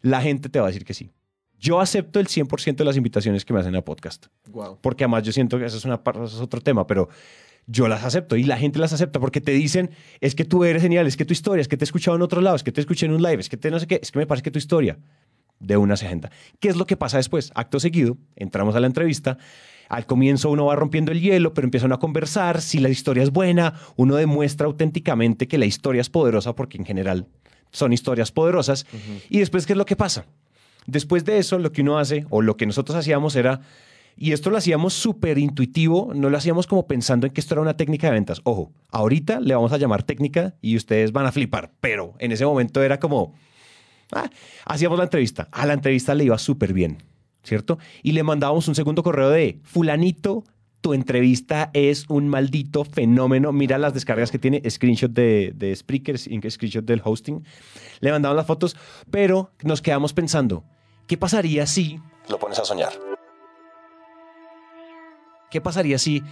la 0.00 0.20
gente 0.20 0.48
te 0.48 0.58
va 0.58 0.66
a 0.66 0.68
decir 0.68 0.84
que 0.84 0.94
sí. 0.94 1.12
Yo 1.62 1.80
acepto 1.80 2.18
el 2.18 2.26
100% 2.26 2.76
de 2.76 2.84
las 2.84 2.96
invitaciones 2.96 3.44
que 3.44 3.52
me 3.54 3.60
hacen 3.60 3.76
a 3.76 3.82
podcast, 3.82 4.26
Wow. 4.50 4.78
porque 4.80 5.04
además 5.04 5.22
yo 5.22 5.30
siento 5.32 5.58
que 5.58 5.64
eso 5.66 5.76
es, 5.76 5.84
una, 5.84 6.00
eso 6.04 6.24
es 6.24 6.34
otro 6.40 6.60
tema, 6.60 6.86
pero 6.88 7.08
yo 7.68 7.86
las 7.86 8.02
acepto 8.04 8.34
y 8.36 8.42
la 8.42 8.56
gente 8.58 8.80
las 8.80 8.92
acepta 8.92 9.20
porque 9.20 9.40
te 9.40 9.52
dicen, 9.52 9.90
es 10.20 10.34
que 10.34 10.44
tú 10.44 10.64
eres 10.64 10.82
genial, 10.82 11.06
es 11.06 11.16
que 11.16 11.24
tu 11.24 11.32
historia, 11.32 11.60
es 11.62 11.68
que 11.68 11.76
te 11.76 11.84
he 11.84 11.86
escuchado 11.86 12.16
en 12.16 12.22
otro 12.22 12.40
lado, 12.40 12.56
es 12.56 12.64
que 12.64 12.72
te 12.72 12.80
escuché 12.80 13.06
en 13.06 13.12
un 13.12 13.22
live, 13.22 13.38
es 13.40 13.48
que 13.48 13.56
te 13.56 13.70
no 13.70 13.78
sé 13.78 13.86
qué, 13.86 14.00
es 14.02 14.10
que 14.10 14.18
me 14.18 14.26
parece 14.26 14.42
que 14.42 14.50
tu 14.50 14.58
historia 14.58 14.98
de 15.60 15.76
una 15.76 15.96
se 15.96 16.06
agenda. 16.06 16.32
¿Qué 16.58 16.66
es 16.68 16.74
lo 16.76 16.84
que 16.86 16.96
pasa 16.96 17.18
después? 17.18 17.52
Acto 17.54 17.78
seguido, 17.78 18.16
entramos 18.34 18.74
a 18.74 18.80
la 18.80 18.88
entrevista. 18.88 19.38
Al 19.88 20.06
comienzo 20.06 20.50
uno 20.50 20.66
va 20.66 20.74
rompiendo 20.74 21.12
el 21.12 21.20
hielo, 21.20 21.54
pero 21.54 21.66
empiezan 21.66 21.92
a 21.92 21.98
conversar. 21.98 22.60
Si 22.60 22.80
la 22.80 22.88
historia 22.88 23.22
es 23.22 23.30
buena, 23.30 23.74
uno 23.94 24.16
demuestra 24.16 24.66
auténticamente 24.66 25.46
que 25.46 25.58
la 25.58 25.66
historia 25.66 26.00
es 26.00 26.10
poderosa, 26.10 26.56
porque 26.56 26.78
en 26.78 26.84
general 26.84 27.28
son 27.70 27.92
historias 27.92 28.32
poderosas. 28.32 28.86
Y 29.28 29.38
después, 29.38 29.64
¿qué 29.66 29.74
es 29.74 29.76
lo 29.76 29.86
que 29.86 29.94
pasa? 29.94 30.24
Después 30.86 31.24
de 31.24 31.38
eso, 31.38 31.58
lo 31.58 31.72
que 31.72 31.82
uno 31.82 31.98
hace, 31.98 32.26
o 32.30 32.42
lo 32.42 32.56
que 32.56 32.66
nosotros 32.66 32.96
hacíamos 32.96 33.36
era, 33.36 33.60
y 34.16 34.32
esto 34.32 34.50
lo 34.50 34.56
hacíamos 34.56 34.94
súper 34.94 35.38
intuitivo, 35.38 36.12
no 36.14 36.28
lo 36.28 36.36
hacíamos 36.36 36.66
como 36.66 36.86
pensando 36.86 37.26
en 37.26 37.32
que 37.32 37.40
esto 37.40 37.54
era 37.54 37.62
una 37.62 37.76
técnica 37.76 38.08
de 38.08 38.14
ventas. 38.14 38.40
Ojo, 38.44 38.72
ahorita 38.90 39.40
le 39.40 39.54
vamos 39.54 39.72
a 39.72 39.78
llamar 39.78 40.02
técnica 40.02 40.54
y 40.60 40.76
ustedes 40.76 41.12
van 41.12 41.26
a 41.26 41.32
flipar, 41.32 41.72
pero 41.80 42.14
en 42.18 42.32
ese 42.32 42.44
momento 42.44 42.82
era 42.82 43.00
como, 43.00 43.34
Ah, 44.12 44.30
hacíamos 44.66 44.98
la 44.98 45.04
entrevista. 45.04 45.48
A 45.50 45.66
la 45.66 45.72
entrevista 45.72 46.14
le 46.14 46.24
iba 46.24 46.38
súper 46.38 46.72
bien, 46.72 46.98
¿cierto? 47.42 47.78
Y 48.02 48.12
le 48.12 48.22
mandábamos 48.22 48.68
un 48.68 48.74
segundo 48.74 49.02
correo 49.02 49.30
de 49.30 49.58
fulanito. 49.64 50.44
Tu 50.82 50.92
entrevista 50.92 51.70
es 51.72 52.04
un 52.10 52.28
maldito 52.28 52.84
fenómeno. 52.84 53.52
Mira 53.52 53.78
las 53.78 53.94
descargas 53.94 54.30
que 54.30 54.38
tiene, 54.38 54.68
screenshot 54.68 55.10
de, 55.10 55.52
de 55.54 55.74
Spreaker, 55.74 56.18
screenshot 56.18 56.84
del 56.84 57.00
hosting. 57.02 57.44
Le 58.00 58.10
mandamos 58.10 58.36
las 58.36 58.46
fotos, 58.46 58.76
pero 59.10 59.52
nos 59.62 59.80
quedamos 59.80 60.12
pensando, 60.12 60.64
¿qué 61.06 61.16
pasaría 61.16 61.66
si 61.66 62.00
lo 62.28 62.38
pones 62.38 62.58
a 62.58 62.64
soñar? 62.64 62.92
¿Qué 65.50 65.60
pasaría 65.60 65.98
si 65.98 66.22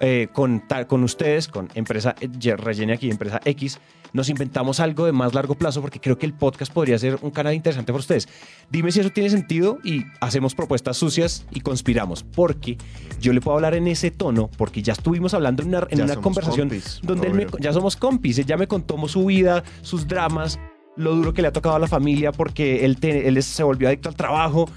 eh, 0.00 0.28
con, 0.32 0.62
con 0.88 1.04
ustedes, 1.04 1.48
con 1.48 1.68
empresa 1.74 2.14
Rellene 2.56 2.94
aquí, 2.94 3.10
empresa 3.10 3.40
X, 3.44 3.78
nos 4.12 4.28
inventamos 4.28 4.80
algo 4.80 5.06
de 5.06 5.12
más 5.12 5.34
largo 5.34 5.54
plazo 5.54 5.80
porque 5.80 6.00
creo 6.00 6.18
que 6.18 6.26
el 6.26 6.34
podcast 6.34 6.72
podría 6.72 6.98
ser 6.98 7.18
un 7.22 7.30
canal 7.30 7.54
interesante 7.54 7.92
para 7.92 8.00
ustedes. 8.00 8.28
Dime 8.70 8.92
si 8.92 9.00
eso 9.00 9.10
tiene 9.10 9.30
sentido 9.30 9.78
y 9.84 10.04
hacemos 10.20 10.54
propuestas 10.54 10.96
sucias 10.96 11.46
y 11.50 11.60
conspiramos. 11.60 12.22
Porque 12.22 12.76
yo 13.20 13.32
le 13.32 13.40
puedo 13.40 13.56
hablar 13.56 13.74
en 13.74 13.86
ese 13.88 14.10
tono, 14.10 14.50
porque 14.56 14.82
ya 14.82 14.92
estuvimos 14.92 15.34
hablando 15.34 15.62
en 15.62 15.68
una, 15.68 15.86
en 15.88 16.02
una 16.02 16.16
conversación 16.16 16.70
donde 17.02 17.26
él 17.28 17.34
me, 17.34 17.46
ya 17.60 17.72
somos 17.72 17.96
compis. 17.96 18.38
Él 18.38 18.46
ya 18.46 18.56
me 18.56 18.66
contó 18.66 18.92
su 19.08 19.24
vida, 19.24 19.64
sus 19.80 20.06
dramas, 20.06 20.58
lo 20.96 21.14
duro 21.14 21.32
que 21.32 21.42
le 21.42 21.48
ha 21.48 21.52
tocado 21.52 21.76
a 21.76 21.78
la 21.78 21.86
familia 21.86 22.32
porque 22.32 22.84
él, 22.84 22.98
él 23.02 23.42
se 23.42 23.62
volvió 23.62 23.88
adicto 23.88 24.08
al 24.08 24.14
trabajo 24.14 24.68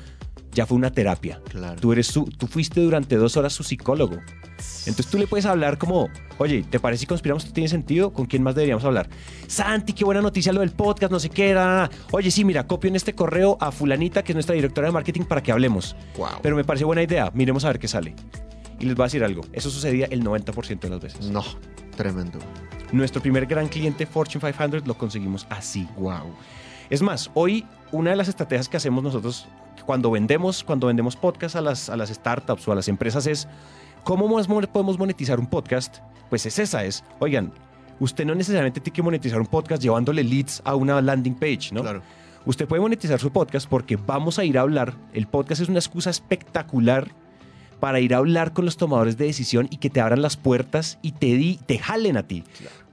ya 0.56 0.66
fue 0.66 0.78
una 0.78 0.90
terapia. 0.90 1.42
Claro. 1.50 1.80
Tú, 1.80 1.92
eres 1.92 2.08
su, 2.08 2.24
tú 2.26 2.48
fuiste 2.48 2.82
durante 2.82 3.18
dos 3.18 3.38
horas 3.38 3.54
su 3.54 3.64
psicólogo. 3.64 4.18
Entonces 4.88 5.08
tú 5.08 5.18
le 5.18 5.28
puedes 5.28 5.46
hablar 5.46 5.78
como, 5.78 6.10
oye, 6.38 6.64
¿te 6.64 6.80
parece 6.80 7.02
si 7.02 7.06
conspiramos? 7.06 7.52
¿Tiene 7.54 7.68
sentido? 7.68 8.14
¿Con 8.14 8.26
quién 8.26 8.42
más 8.42 8.56
deberíamos 8.56 8.86
hablar? 8.86 9.10
Santi, 9.48 9.94
qué 9.94 10.06
buena 10.06 10.22
noticia 10.22 10.54
lo 10.54 10.62
del 10.62 10.72
podcast, 10.72 11.12
no 11.12 11.20
sé 11.20 11.30
qué 11.30 11.50
era. 11.50 11.90
Oye, 12.12 12.32
sí, 12.32 12.46
mira, 12.46 12.66
copio 12.66 12.90
en 12.90 12.96
este 12.96 13.14
correo 13.14 13.58
a 13.60 13.72
fulanita, 13.72 14.24
que 14.24 14.32
es 14.32 14.36
nuestra 14.36 14.56
directora 14.56 14.88
de 14.88 14.94
marketing, 14.94 15.24
para 15.24 15.44
que 15.44 15.52
hablemos. 15.52 15.96
Wow. 16.18 16.40
Pero 16.42 16.56
me 16.56 16.64
parece 16.64 16.86
buena 16.86 17.04
idea. 17.04 17.32
Miremos 17.34 17.66
a 17.66 17.68
ver 17.68 17.80
qué 17.80 17.88
sale. 17.88 18.16
Y 18.80 18.86
les 18.86 18.96
voy 18.96 19.04
a 19.04 19.08
decir 19.08 19.24
algo. 19.24 19.42
Eso 19.52 19.70
sucedía 19.70 20.08
el 20.10 20.24
90% 20.24 20.80
de 20.80 20.90
las 20.90 21.02
veces. 21.02 21.28
No, 21.28 21.44
tremendo. 21.98 22.40
Nuestro 22.92 23.22
primer 23.22 23.46
gran 23.46 23.68
cliente, 23.68 24.06
Fortune 24.06 24.54
500, 24.54 24.88
lo 24.88 24.98
conseguimos 24.98 25.46
así. 25.50 25.88
Wow. 25.98 26.34
Es 26.90 27.02
más, 27.02 27.30
hoy 27.34 27.66
una 27.92 28.12
de 28.12 28.16
las 28.16 28.28
estrategias 28.28 28.70
que 28.70 28.78
hacemos 28.78 29.04
nosotros 29.04 29.48
cuando 29.86 30.12
vendemos, 30.12 30.64
cuando 30.64 30.88
vendemos 30.88 31.16
podcast 31.16 31.56
a 31.56 31.62
las, 31.62 31.90
a 31.90 31.98
las 31.98 32.10
startups 32.10 32.68
o 32.68 32.72
a 32.72 32.76
las 32.76 32.88
empresas 32.88 33.28
es 33.28 33.48
cómo 34.04 34.28
podemos 34.28 35.00
monetizar 35.00 35.40
un 35.40 35.48
podcast. 35.48 35.98
Pues 36.30 36.46
es 36.46 36.58
esa, 36.60 36.84
es, 36.84 37.04
oigan, 37.20 37.52
usted 38.00 38.26
no 38.26 38.36
necesariamente 38.36 38.80
tiene 38.80 38.96
que 38.96 39.04
monetizar 39.04 39.40
un 39.40 39.48
podcast 39.48 39.82
llevándole 39.82 40.24
leads 40.24 40.62
a 40.66 40.76
una 40.76 41.02
landing 41.02 41.36
page, 41.36 41.70
¿no? 41.72 41.82
Claro. 41.82 42.02
Usted 42.46 42.68
puede 42.68 42.82
monetizar 42.82 43.20
su 43.20 43.32
podcast 43.32 43.68
porque 43.68 43.96
vamos 43.96 44.38
a 44.38 44.44
ir 44.44 44.58
a 44.58 44.62
hablar. 44.62 44.94
El 45.14 45.28
podcast 45.28 45.62
es 45.62 45.70
una 45.70 45.80
excusa 45.80 46.10
espectacular 46.12 47.12
para 47.86 48.00
ir 48.00 48.16
a 48.16 48.18
hablar 48.18 48.52
con 48.52 48.66
los 48.66 48.78
tomadores 48.78 49.16
de 49.16 49.26
decisión 49.26 49.68
y 49.70 49.78
que 49.78 49.92
te 49.92 50.02
abran 50.02 50.24
las 50.24 50.38
puertas 50.38 50.98
y 51.04 51.12
te, 51.12 51.28
di, 51.28 51.60
te 51.68 51.78
jalen 51.78 52.18
a 52.18 52.26
ti. 52.26 52.44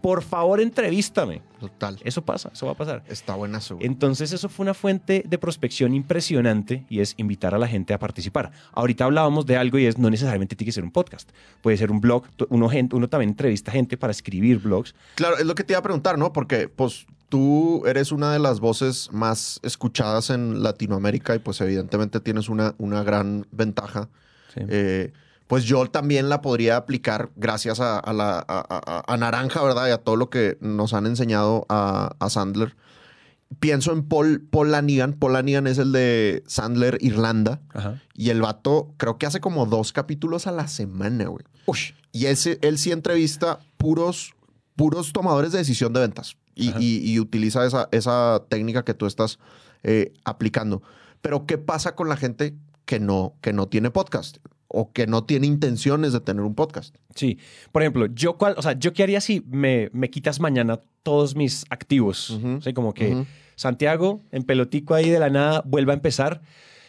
Por 0.02 0.22
favor, 0.22 0.60
entrevístame. 0.60 1.40
Total. 1.58 1.98
Eso 2.04 2.20
pasa, 2.20 2.50
eso 2.52 2.66
va 2.66 2.72
a 2.72 2.74
pasar. 2.74 3.02
Está 3.06 3.34
buenazo. 3.34 3.78
Entonces, 3.80 4.32
eso 4.32 4.50
fue 4.50 4.64
una 4.64 4.74
fuente 4.74 5.24
de 5.26 5.38
prospección 5.38 5.94
impresionante 5.94 6.84
y 6.90 7.00
es 7.00 7.14
invitar 7.16 7.54
a 7.54 7.58
la 7.58 7.68
gente 7.68 7.94
a 7.94 7.98
participar. 7.98 8.52
Ahorita 8.72 9.06
hablábamos 9.06 9.46
de 9.46 9.56
algo 9.56 9.78
y 9.78 9.86
es 9.86 9.96
no 9.96 10.10
necesariamente 10.10 10.56
tiene 10.56 10.68
que 10.68 10.74
ser 10.74 10.84
un 10.84 10.90
podcast. 10.90 11.30
Puede 11.62 11.78
ser 11.78 11.90
un 11.90 12.02
blog. 12.02 12.24
Uno, 12.50 12.68
uno 12.92 13.08
también 13.08 13.30
entrevista 13.30 13.72
gente 13.72 13.96
para 13.96 14.10
escribir 14.10 14.58
blogs. 14.58 14.94
Claro, 15.14 15.38
es 15.38 15.46
lo 15.46 15.54
que 15.54 15.64
te 15.64 15.72
iba 15.72 15.78
a 15.78 15.82
preguntar, 15.82 16.18
¿no? 16.18 16.34
Porque, 16.34 16.68
pues, 16.68 17.06
tú 17.30 17.82
eres 17.86 18.12
una 18.12 18.30
de 18.30 18.40
las 18.40 18.60
voces 18.60 19.08
más 19.10 19.58
escuchadas 19.62 20.28
en 20.28 20.62
Latinoamérica 20.62 21.34
y, 21.34 21.38
pues, 21.38 21.62
evidentemente 21.62 22.20
tienes 22.20 22.50
una, 22.50 22.74
una 22.76 23.02
gran 23.02 23.46
ventaja 23.52 24.10
eh, 24.56 25.12
pues 25.46 25.64
yo 25.64 25.86
también 25.86 26.28
la 26.28 26.40
podría 26.40 26.78
aplicar 26.78 27.30
gracias 27.36 27.78
a, 27.80 28.00
la, 28.14 28.44
a, 28.48 29.16
Naranja, 29.18 29.62
¿verdad? 29.62 29.88
Y 29.88 29.90
a 29.90 29.98
todo 29.98 30.16
lo 30.16 30.30
que 30.30 30.56
nos 30.60 30.94
han 30.94 31.06
enseñado 31.06 31.66
a, 31.68 32.14
Sandler. 32.30 32.74
Pienso 33.60 33.92
en 33.92 34.02
Paul, 34.08 34.40
Paul 34.50 34.70
Lanigan. 34.70 35.12
Paul 35.12 35.34
Lanigan 35.34 35.66
es 35.66 35.76
el 35.76 35.92
de 35.92 36.42
Sandler 36.46 36.96
Irlanda. 37.02 37.60
Y 38.14 38.30
el 38.30 38.40
vato 38.40 38.94
creo 38.96 39.18
que 39.18 39.26
hace 39.26 39.40
como 39.40 39.66
dos 39.66 39.92
capítulos 39.92 40.46
a 40.46 40.52
la 40.52 40.68
semana, 40.68 41.26
güey. 41.26 41.44
Y 42.12 42.26
ese, 42.26 42.58
él 42.62 42.78
sí 42.78 42.90
entrevista 42.90 43.58
puros, 43.76 44.34
puros 44.74 45.12
tomadores 45.12 45.52
de 45.52 45.58
decisión 45.58 45.92
de 45.92 46.00
ventas. 46.00 46.38
Y, 46.54 47.18
utiliza 47.18 47.66
esa, 47.66 47.88
esa 47.92 48.42
técnica 48.48 48.84
que 48.84 48.94
tú 48.94 49.04
estás 49.04 49.38
eh, 49.82 50.14
aplicando. 50.24 50.82
Pero 51.20 51.44
¿qué 51.44 51.58
pasa 51.58 51.94
con 51.94 52.08
la 52.08 52.16
gente 52.16 52.54
que 52.84 53.00
no, 53.00 53.34
que 53.40 53.52
no 53.52 53.66
tiene 53.68 53.90
podcast 53.90 54.38
o 54.72 54.92
que 54.92 55.06
no 55.06 55.24
tiene 55.24 55.46
intenciones 55.46 56.12
de 56.12 56.20
tener 56.20 56.42
un 56.42 56.54
podcast. 56.54 56.96
Sí. 57.14 57.38
Por 57.70 57.82
ejemplo, 57.82 58.06
yo, 58.06 58.38
cuál, 58.38 58.54
o 58.56 58.62
sea, 58.62 58.72
yo 58.72 58.92
qué 58.92 59.02
haría 59.02 59.20
si 59.20 59.44
me, 59.46 59.90
me 59.92 60.10
quitas 60.10 60.40
mañana 60.40 60.80
todos 61.02 61.36
mis 61.36 61.64
activos. 61.68 62.38
sea, 62.60 62.72
como 62.72 62.94
que 62.94 63.24
Santiago, 63.54 64.22
en 64.32 64.44
pelotico 64.44 64.94
ahí 64.94 65.10
de 65.10 65.18
la 65.18 65.28
nada, 65.28 65.62
vuelva 65.66 65.92
a 65.92 65.96
empezar. 65.96 66.40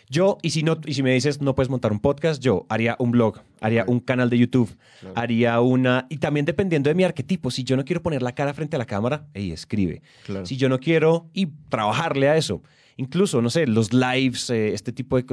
Yo, 0.09 0.37
y 0.41 0.51
si, 0.51 0.63
no, 0.63 0.79
y 0.85 0.93
si 0.93 1.03
me 1.03 1.13
dices 1.13 1.41
no 1.41 1.55
puedes 1.55 1.69
montar 1.69 1.91
un 1.91 1.99
podcast, 1.99 2.41
yo 2.41 2.65
haría 2.69 2.95
un 2.99 3.11
blog, 3.11 3.39
haría 3.61 3.83
un 3.87 3.99
canal 3.99 4.29
de 4.29 4.37
YouTube, 4.37 4.77
haría 5.15 5.59
una. 5.59 6.05
Y 6.09 6.17
también 6.17 6.45
dependiendo 6.45 6.89
de 6.89 6.95
mi 6.95 7.03
arquetipo, 7.03 7.51
si 7.51 7.63
yo 7.63 7.75
no 7.75 7.83
quiero 7.83 8.01
poner 8.03 8.21
la 8.21 8.33
cara 8.33 8.53
frente 8.53 8.75
a 8.75 8.79
la 8.79 8.85
cámara, 8.85 9.27
escribe. 9.33 10.01
Si 10.43 10.55
yo 10.55 10.69
no 10.69 10.79
quiero, 10.79 11.29
y 11.33 11.47
trabajarle 11.69 12.29
a 12.29 12.37
eso 12.37 12.61
incluso, 12.97 13.41
no 13.41 13.49
sé, 13.49 13.67
los 13.67 13.93
lives, 13.93 14.49
eh, 14.49 14.73
este 14.73 14.91
tipo 14.91 15.19
de... 15.21 15.25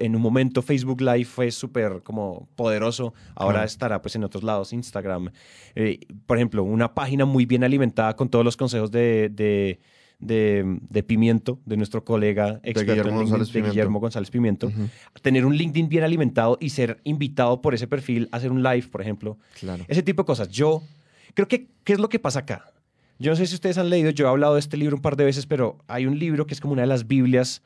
en 0.00 0.16
un 0.16 0.22
momento 0.22 0.62
Facebook 0.62 1.00
Live 1.00 1.24
fue 1.24 1.50
súper 1.50 2.02
como 2.02 2.48
poderoso, 2.56 3.14
ahora 3.34 3.64
estará 3.64 4.00
pues 4.00 4.16
en 4.16 4.24
otros 4.24 4.42
lados, 4.42 4.72
Instagram. 4.72 5.30
Eh, 5.74 6.00
por 6.26 6.36
ejemplo, 6.36 6.62
una 6.64 6.94
página 6.94 7.24
muy 7.24 7.46
bien 7.46 7.64
alimentada 7.64 8.16
con 8.16 8.28
todos 8.28 8.44
los 8.44 8.56
consejos 8.56 8.90
de, 8.90 9.78
de, 10.18 11.02
Pimiento, 11.06 11.60
de 11.64 11.76
nuestro 11.76 12.04
colega 12.04 12.60
experto 12.62 12.92
Guillermo, 12.92 13.18
González, 13.18 13.52
Guillermo 13.52 14.00
González 14.00 14.30
Pimiento. 14.30 14.70
Tener 15.22 15.44
un 15.46 15.56
LinkedIn 15.56 15.88
bien 15.88 16.04
alimentado 16.04 16.58
y 16.60 16.70
ser 16.70 17.00
invitado 17.04 17.60
por 17.60 17.74
ese 17.74 17.86
perfil 17.86 18.28
a 18.32 18.38
hacer 18.38 18.50
un 18.50 18.62
live, 18.62 18.88
por 18.88 19.00
ejemplo. 19.00 19.38
Claro. 19.60 19.84
Ese 19.88 20.02
tipo 20.02 20.22
de 20.22 20.26
cosas. 20.26 20.48
Yo 20.48 20.82
creo 21.34 21.48
que, 21.48 21.68
¿qué 21.84 21.92
es 21.92 21.98
lo 21.98 22.08
que 22.08 22.18
pasa 22.18 22.40
acá? 22.40 22.72
Yo 23.18 23.30
no 23.30 23.36
sé 23.36 23.46
si 23.46 23.54
ustedes 23.54 23.78
han 23.78 23.90
leído, 23.90 24.10
yo 24.10 24.26
he 24.26 24.28
hablado 24.28 24.54
de 24.54 24.60
este 24.60 24.76
libro 24.76 24.96
un 24.96 25.02
par 25.02 25.16
de 25.16 25.24
veces, 25.24 25.46
pero 25.46 25.78
hay 25.88 26.06
un 26.06 26.18
libro 26.18 26.46
que 26.46 26.54
es 26.54 26.60
como 26.60 26.72
una 26.72 26.82
de 26.82 26.88
las 26.88 27.06
Biblias 27.06 27.62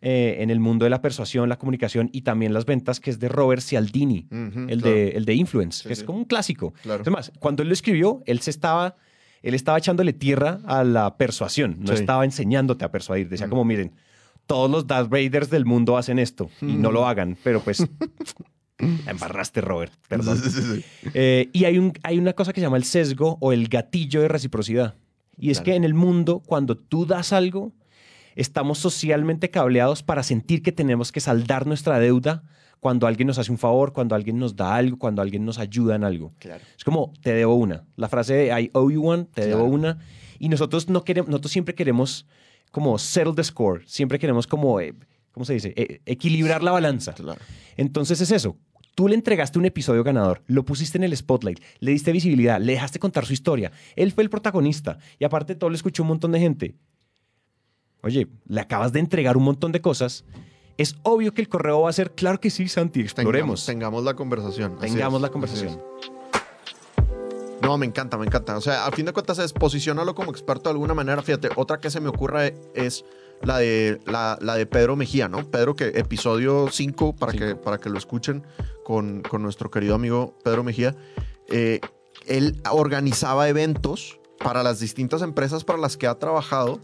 eh, 0.00 0.36
en 0.40 0.50
el 0.50 0.60
mundo 0.60 0.84
de 0.84 0.90
la 0.90 1.00
persuasión, 1.00 1.48
la 1.48 1.58
comunicación 1.58 2.10
y 2.12 2.22
también 2.22 2.52
las 2.52 2.66
ventas, 2.66 3.00
que 3.00 3.10
es 3.10 3.18
de 3.18 3.28
Robert 3.28 3.62
Cialdini, 3.62 4.26
el, 4.30 4.80
de, 4.80 5.10
el 5.10 5.24
de 5.24 5.34
Influence, 5.34 5.86
que 5.86 5.92
es 5.92 6.04
como 6.04 6.18
un 6.18 6.24
clásico. 6.24 6.74
Además, 6.88 7.32
cuando 7.38 7.62
él 7.62 7.68
lo 7.68 7.74
escribió, 7.74 8.22
él 8.26 8.40
se 8.40 8.50
estaba, 8.50 8.96
él 9.42 9.54
estaba 9.54 9.78
echándole 9.78 10.12
tierra 10.12 10.60
a 10.66 10.84
la 10.84 11.16
persuasión, 11.16 11.76
no 11.80 11.92
estaba 11.92 12.24
enseñándote 12.24 12.84
a 12.84 12.90
persuadir. 12.90 13.28
Decía 13.28 13.48
como, 13.48 13.64
miren, 13.64 13.92
todos 14.46 14.70
los 14.70 14.86
Darth 14.86 15.10
Raiders 15.10 15.48
del 15.50 15.64
mundo 15.64 15.96
hacen 15.96 16.18
esto 16.18 16.50
y 16.60 16.74
no 16.74 16.92
lo 16.92 17.06
hagan, 17.06 17.36
pero 17.42 17.60
pues 17.60 17.78
La 18.78 19.12
embarraste, 19.12 19.60
Robert. 19.60 19.92
Perdón. 20.08 20.40
Eh, 21.14 21.48
y 21.52 21.64
hay, 21.64 21.78
un, 21.78 21.92
hay 22.02 22.18
una 22.18 22.32
cosa 22.32 22.52
que 22.52 22.60
se 22.60 22.66
llama 22.66 22.76
el 22.76 22.84
sesgo 22.84 23.38
o 23.40 23.52
el 23.52 23.68
gatillo 23.68 24.20
de 24.20 24.28
reciprocidad. 24.28 24.96
Y 25.36 25.50
es 25.50 25.60
que 25.60 25.74
en 25.74 25.84
el 25.84 25.94
mundo, 25.94 26.42
cuando 26.44 26.76
tú 26.76 27.06
das 27.06 27.32
algo, 27.32 27.72
estamos 28.36 28.78
socialmente 28.78 29.50
cableados 29.50 30.02
para 30.02 30.22
sentir 30.22 30.62
que 30.62 30.72
tenemos 30.72 31.12
que 31.12 31.20
saldar 31.20 31.66
nuestra 31.66 31.98
deuda 31.98 32.44
cuando 32.80 33.06
alguien 33.06 33.28
nos 33.28 33.38
hace 33.38 33.50
un 33.50 33.58
favor, 33.58 33.92
cuando 33.92 34.14
alguien 34.14 34.38
nos 34.38 34.56
da 34.56 34.76
algo, 34.76 34.98
cuando 34.98 35.22
alguien 35.22 35.44
nos 35.44 35.58
ayuda 35.58 35.94
en 35.96 36.04
algo. 36.04 36.32
Es 36.76 36.84
como, 36.84 37.12
te 37.22 37.32
debo 37.32 37.54
una. 37.54 37.84
La 37.96 38.08
frase 38.08 38.34
de 38.34 38.60
I 38.60 38.70
owe 38.74 38.92
you 38.92 39.06
one, 39.08 39.24
te 39.24 39.46
debo 39.46 39.64
una. 39.64 39.98
Y 40.38 40.48
nosotros, 40.48 40.88
no 40.88 41.02
queremos, 41.04 41.28
nosotros 41.28 41.52
siempre 41.52 41.74
queremos 41.74 42.26
como 42.70 42.98
settle 42.98 43.34
the 43.34 43.44
score. 43.44 43.82
Siempre 43.86 44.18
queremos 44.18 44.46
como... 44.46 44.80
Eh, 44.80 44.94
¿cómo 45.34 45.44
se 45.44 45.54
dice? 45.54 45.74
E, 45.76 46.00
equilibrar 46.06 46.62
la 46.62 46.70
balanza. 46.70 47.14
Entonces 47.76 48.20
es 48.20 48.30
eso. 48.30 48.56
Tú 48.94 49.08
le 49.08 49.16
entregaste 49.16 49.58
un 49.58 49.64
episodio 49.64 50.04
ganador, 50.04 50.42
lo 50.46 50.64
pusiste 50.64 50.96
en 50.96 51.04
el 51.04 51.16
spotlight, 51.16 51.60
le 51.80 51.90
diste 51.90 52.12
visibilidad, 52.12 52.60
le 52.60 52.74
dejaste 52.74 53.00
contar 53.00 53.26
su 53.26 53.32
historia. 53.32 53.72
Él 53.96 54.12
fue 54.12 54.22
el 54.22 54.30
protagonista 54.30 54.98
y 55.18 55.24
aparte 55.24 55.54
de 55.54 55.58
todo 55.58 55.68
le 55.70 55.76
escuchó 55.76 56.04
un 56.04 56.10
montón 56.10 56.30
de 56.30 56.38
gente. 56.38 56.76
Oye, 58.02 58.28
le 58.46 58.60
acabas 58.60 58.92
de 58.92 59.00
entregar 59.00 59.36
un 59.36 59.42
montón 59.42 59.72
de 59.72 59.80
cosas. 59.80 60.24
Es 60.76 60.94
obvio 61.02 61.34
que 61.34 61.40
el 61.40 61.48
correo 61.48 61.80
va 61.80 61.90
a 61.90 61.92
ser, 61.92 62.12
claro 62.12 62.38
que 62.38 62.50
sí, 62.50 62.68
Santi, 62.68 63.00
exploremos. 63.00 63.66
Tengamos, 63.66 64.04
la 64.04 64.14
conversación. 64.14 64.78
Tengamos 64.78 65.20
la 65.20 65.30
conversación. 65.30 65.80
No, 67.62 67.78
me 67.78 67.86
encanta, 67.86 68.16
me 68.18 68.26
encanta. 68.26 68.56
O 68.56 68.60
sea, 68.60 68.86
a 68.86 68.92
fin 68.92 69.06
de 69.06 69.12
cuentas 69.12 69.38
es 69.38 69.52
posicionarlo 69.52 70.14
como 70.14 70.30
experto 70.30 70.68
de 70.68 70.74
alguna 70.74 70.94
manera. 70.94 71.22
Fíjate, 71.22 71.48
otra 71.56 71.78
que 71.78 71.90
se 71.90 72.00
me 72.00 72.08
ocurre 72.08 72.54
es 72.74 73.04
la 73.44 73.58
de, 73.58 74.00
la, 74.06 74.36
de 74.38 74.66
Pedro 74.66 74.96
Mejía, 74.96 75.28
¿no? 75.28 75.50
Pedro, 75.50 75.74
que 75.76 75.88
episodio 75.88 76.68
5, 76.70 77.16
para, 77.16 77.32
que, 77.32 77.56
para 77.56 77.78
que 77.78 77.90
lo 77.90 77.98
escuchen 77.98 78.44
con, 78.84 79.22
nuestro 79.38 79.70
querido 79.70 79.94
amigo 79.94 80.36
Pedro 80.42 80.64
Mejía. 80.64 80.94
Eh, 81.48 81.80
él 82.26 82.60
organizaba 82.70 83.48
eventos 83.48 84.18
para 84.38 84.62
las 84.62 84.80
distintas 84.80 85.22
empresas 85.22 85.64
para 85.64 85.78
las 85.78 85.96
que 85.96 86.06
ha 86.06 86.18
trabajado. 86.18 86.80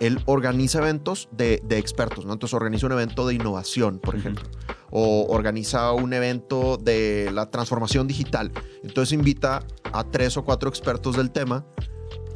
Él 0.00 0.20
organiza 0.26 0.78
eventos 0.78 1.28
de, 1.32 1.60
expertos, 1.70 2.24
¿no? 2.24 2.32
Entonces 2.32 2.54
organiza 2.54 2.86
un 2.86 2.92
evento 2.92 3.26
de 3.26 3.34
innovación, 3.34 3.98
por 3.98 4.14
ejemplo, 4.14 4.44
o 4.90 5.26
organiza 5.28 5.90
un 5.92 6.12
evento 6.12 6.76
de 6.76 7.30
la 7.32 7.50
transformación 7.50 8.06
digital. 8.06 8.52
Entonces 8.84 9.12
invita 9.12 9.64
a 9.92 10.04
tres 10.04 10.36
o 10.36 10.44
cuatro 10.44 10.68
expertos 10.68 11.16
del 11.16 11.32
tema 11.32 11.66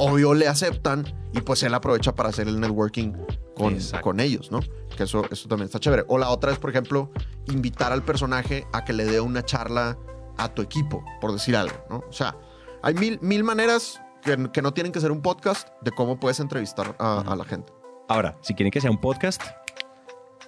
obvio 0.03 0.35
le 0.35 0.49
aceptan 0.49 1.05
y 1.33 1.41
pues 1.43 1.63
él 1.63 1.73
aprovecha 1.75 2.15
para 2.15 2.29
hacer 2.31 2.49
el 2.49 2.59
networking 2.61 3.13
con, 3.55 3.79
con 4.01 4.19
ellos, 4.21 4.51
¿no? 4.51 4.61
Que 4.97 5.05
eso, 5.05 5.23
eso 5.31 5.49
también 5.49 5.67
está 5.67 5.79
chévere. 5.79 6.05
O 6.09 6.19
la 6.19 6.31
otra 6.31 6.51
es, 6.53 6.59
por 6.59 6.71
ejemplo, 6.71 7.11
invitar 7.47 7.93
al 7.93 8.03
personaje 8.03 8.67
a 8.73 8.85
que 8.85 8.93
le 8.93 9.05
dé 9.05 9.21
una 9.21 9.45
charla 9.45 9.97
a 10.39 10.49
tu 10.53 10.61
equipo, 10.63 11.05
por 11.21 11.33
decir 11.33 11.57
algo, 11.57 11.77
¿no? 11.89 12.03
O 12.09 12.13
sea, 12.13 12.37
hay 12.83 12.95
mil, 12.95 13.19
mil 13.23 13.45
maneras 13.45 14.01
que, 14.23 14.51
que 14.53 14.61
no 14.61 14.75
tienen 14.75 14.93
que 14.93 15.01
ser 15.01 15.13
un 15.13 15.23
podcast 15.23 15.69
de 15.83 15.93
cómo 15.93 16.19
puedes 16.19 16.41
entrevistar 16.41 16.97
a, 16.99 17.21
a 17.21 17.37
la 17.37 17.45
gente. 17.45 17.73
Ahora, 18.09 18.37
si 18.43 18.55
quieren 18.55 18.71
que 18.73 18.81
sea 18.81 18.91
un 18.91 19.01
podcast, 19.01 19.41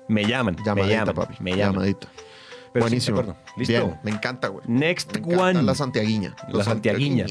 me 0.09 0.27
llaman. 0.27 0.57
me 0.59 0.65
Llamadita, 0.65 0.95
llaman, 0.99 1.15
papi. 1.15 1.35
Me 1.41 1.51
llaman. 1.57 1.75
Llamadita. 1.75 2.09
Pero 2.73 2.87
sí, 2.87 2.91
Buenísimo. 2.91 3.21
acuerdo. 3.21 3.41
Listo. 3.57 3.73
Bien, 3.73 4.01
me 4.03 4.11
encanta, 4.11 4.49
güey. 4.49 4.65
Next 4.67 5.17
Me 5.19 5.37
one. 5.37 5.63
La 5.63 5.75
santiaguiña. 5.77 6.35
La 6.49 6.65
santiaguiña. 6.65 7.27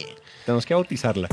Tenemos 0.46 0.66
que 0.66 0.74
bautizarla. 0.74 1.28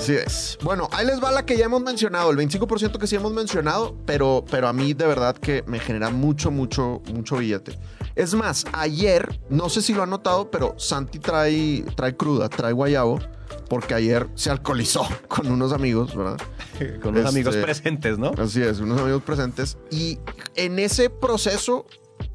Sí 0.00 0.14
es. 0.14 0.58
Bueno, 0.62 0.88
ahí 0.92 1.06
les 1.06 1.22
va 1.22 1.30
la 1.30 1.44
que 1.44 1.56
ya 1.56 1.66
hemos 1.66 1.82
mencionado, 1.82 2.30
el 2.30 2.36
25% 2.38 2.98
que 2.98 3.06
sí 3.06 3.16
hemos 3.16 3.32
mencionado, 3.32 3.96
pero, 4.06 4.44
pero 4.50 4.66
a 4.68 4.72
mí 4.72 4.94
de 4.94 5.06
verdad 5.06 5.36
que 5.36 5.62
me 5.66 5.78
genera 5.78 6.08
mucho, 6.10 6.50
mucho, 6.50 7.02
mucho 7.12 7.36
billete. 7.36 7.78
Es 8.16 8.34
más, 8.34 8.64
ayer, 8.72 9.40
no 9.50 9.68
sé 9.68 9.82
si 9.82 9.92
lo 9.92 10.02
han 10.02 10.10
notado, 10.10 10.50
pero 10.50 10.74
Santi 10.78 11.18
trae, 11.18 11.84
trae 11.96 12.16
cruda, 12.16 12.48
trae 12.48 12.72
guayabo, 12.72 13.20
porque 13.68 13.92
ayer 13.94 14.26
se 14.34 14.50
alcoholizó 14.50 15.06
con 15.28 15.50
unos 15.50 15.72
amigos, 15.72 16.14
¿verdad? 16.16 16.38
Con 17.02 17.10
unos 17.10 17.26
Este- 17.26 17.28
amigos 17.28 17.56
presentes, 17.56 18.18
¿no? 18.18 18.32
Así 18.38 18.62
es, 18.62 18.80
unos 18.80 18.98
amigos 19.02 19.22
presentes. 19.22 19.76
Y 19.90 20.18
en 20.56 20.78
ese 20.78 21.10
proceso 21.10 21.84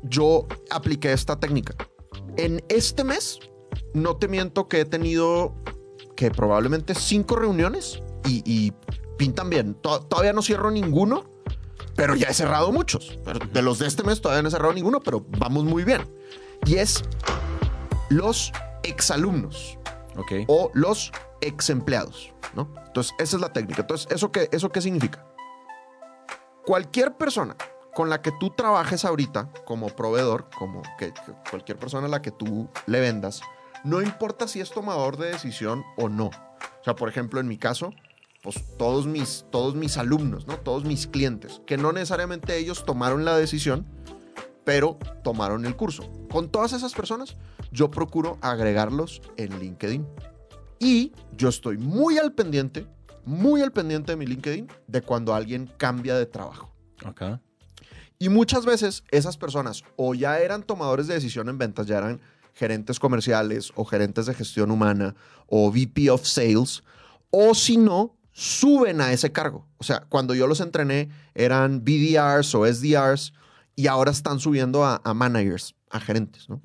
yo 0.03 0.45
apliqué 0.69 1.12
esta 1.13 1.39
técnica. 1.39 1.74
En 2.38 2.63
este 2.69 3.03
mes, 3.03 3.39
no 3.95 4.17
te 4.17 4.27
miento 4.27 4.67
que 4.67 4.81
he 4.81 4.86
tenido 4.86 5.55
que 6.15 6.31
probablemente 6.31 6.95
cinco 6.95 7.36
reuniones 7.36 8.01
y, 8.25 8.41
y 8.45 8.72
pintan 9.17 9.50
bien. 9.50 9.75
To- 9.75 10.01
todavía 10.01 10.34
no 10.34 10.41
cierro 10.41 10.72
ninguno, 10.72 11.25
pero 11.95 12.15
ya 12.15 12.27
he 12.27 12.34
cerrado 12.34 12.72
muchos. 12.72 13.17
De 13.53 13.62
los 13.62 13.79
de 13.79 13.88
este 13.88 14.03
mes 14.03 14.22
todavía 14.22 14.41
no 14.41 14.48
he 14.48 14.51
cerrado 14.51 14.74
ninguno, 14.74 15.00
pero 15.00 15.25
vamos 15.39 15.63
muy 15.65 15.84
bien. 15.84 16.01
Y 16.65 16.75
es 16.75 17.03
los 18.10 18.51
exalumnos 18.84 19.77
Ok. 20.17 20.31
o 20.48 20.72
los 20.74 21.12
ex 21.41 21.69
empleados, 21.69 22.34
¿no? 22.55 22.74
Entonces, 22.88 23.13
esa 23.19 23.36
es 23.38 23.41
la 23.41 23.51
técnica. 23.53 23.81
Entonces, 23.81 24.07
¿eso 24.10 24.31
qué, 24.31 24.48
¿eso 24.51 24.69
qué 24.72 24.81
significa? 24.81 25.25
Cualquier 26.65 27.15
persona 27.15 27.55
con 27.93 28.10
la 28.10 28.22
que 28.22 28.31
tú 28.39 28.50
trabajes 28.50 29.05
ahorita 29.05 29.50
como 29.65 29.88
proveedor, 29.88 30.50
como 30.57 30.81
que, 30.98 31.13
que 31.13 31.34
cualquier 31.50 31.77
persona 31.77 32.07
a 32.07 32.10
la 32.10 32.22
que 32.22 32.31
tú 32.31 32.69
le 32.88 33.00
vendas, 33.00 33.41
no 33.86 34.01
importa 34.01 34.48
si 34.48 34.60
es 34.60 34.72
tomador 34.72 35.15
de 35.18 35.27
decisión 35.27 35.84
o 35.96 36.10
no. 36.10 36.25
O 36.25 36.84
sea, 36.84 36.96
por 36.96 37.08
ejemplo, 37.08 37.39
en 37.39 37.48
mi 37.48 37.58
caso, 37.58 37.94
pues 38.42 38.63
todos 38.77 39.06
mis, 39.06 39.46
todos 39.51 39.75
mis 39.75 39.98
alumnos, 39.98 40.48
¿no? 40.48 40.58
Todos 40.58 40.86
mis 40.86 41.06
clientes, 41.06 41.62
que 41.68 41.77
no 41.77 41.94
necesariamente 41.94 42.58
ellos 42.58 42.84
tomaron 42.84 43.25
la 43.25 43.38
decisión, 43.38 43.86
pero 44.63 44.98
tomaron 45.24 45.65
el 45.65 45.75
curso. 45.75 46.12
Con 46.32 46.50
todas 46.50 46.74
esas 46.74 46.94
personas, 46.94 47.38
yo 47.72 47.92
procuro 47.92 48.39
agregarlos 48.42 49.22
en 49.38 49.60
LinkedIn. 49.60 50.06
Y 50.80 51.13
yo 51.38 51.50
estoy 51.50 51.77
muy 51.77 52.18
al 52.18 52.34
pendiente, 52.34 52.88
muy 53.24 53.62
al 53.62 53.72
pendiente 53.72 54.13
de 54.13 54.15
mi 54.18 54.25
LinkedIn 54.25 54.68
de 54.88 55.01
cuando 55.04 55.36
alguien 55.36 55.72
cambia 55.77 56.15
de 56.15 56.25
trabajo. 56.25 56.74
Y 58.18 58.30
muchas 58.30 58.65
veces 58.65 59.04
esas 59.12 59.38
personas 59.38 59.84
o 59.96 60.15
ya 60.15 60.39
eran 60.39 60.63
tomadores 60.63 61.06
de 61.06 61.13
decisión 61.13 61.50
en 61.50 61.60
ventas, 61.60 61.86
ya 61.86 62.00
eran 62.00 62.22
gerentes 62.55 63.00
comerciales 63.00 63.71
o 63.75 63.85
gerentes 63.85 64.25
de 64.25 64.33
gestión 64.33 64.71
humana 64.71 65.15
o 65.45 65.69
VP 65.69 66.09
of 66.09 66.25
Sales, 66.25 66.83
o 67.29 67.53
si 67.53 67.77
no, 67.77 68.15
suben 68.31 69.00
a 69.01 69.13
ese 69.13 69.31
cargo. 69.31 69.67
O 69.77 69.83
sea, 69.83 70.05
cuando 70.09 70.33
yo 70.33 70.47
los 70.47 70.59
entrené 70.59 71.09
eran 71.35 71.83
BDRs 71.83 72.55
o 72.55 72.65
SDRs 72.65 73.33
y 73.75 73.88
ahora 73.88 74.12
están 74.12 74.39
subiendo 74.39 74.83
a, 74.83 75.01
a 75.03 75.13
managers, 75.13 75.75
a 75.89 76.00
gerentes, 76.00 76.50
¿no? 76.50 76.62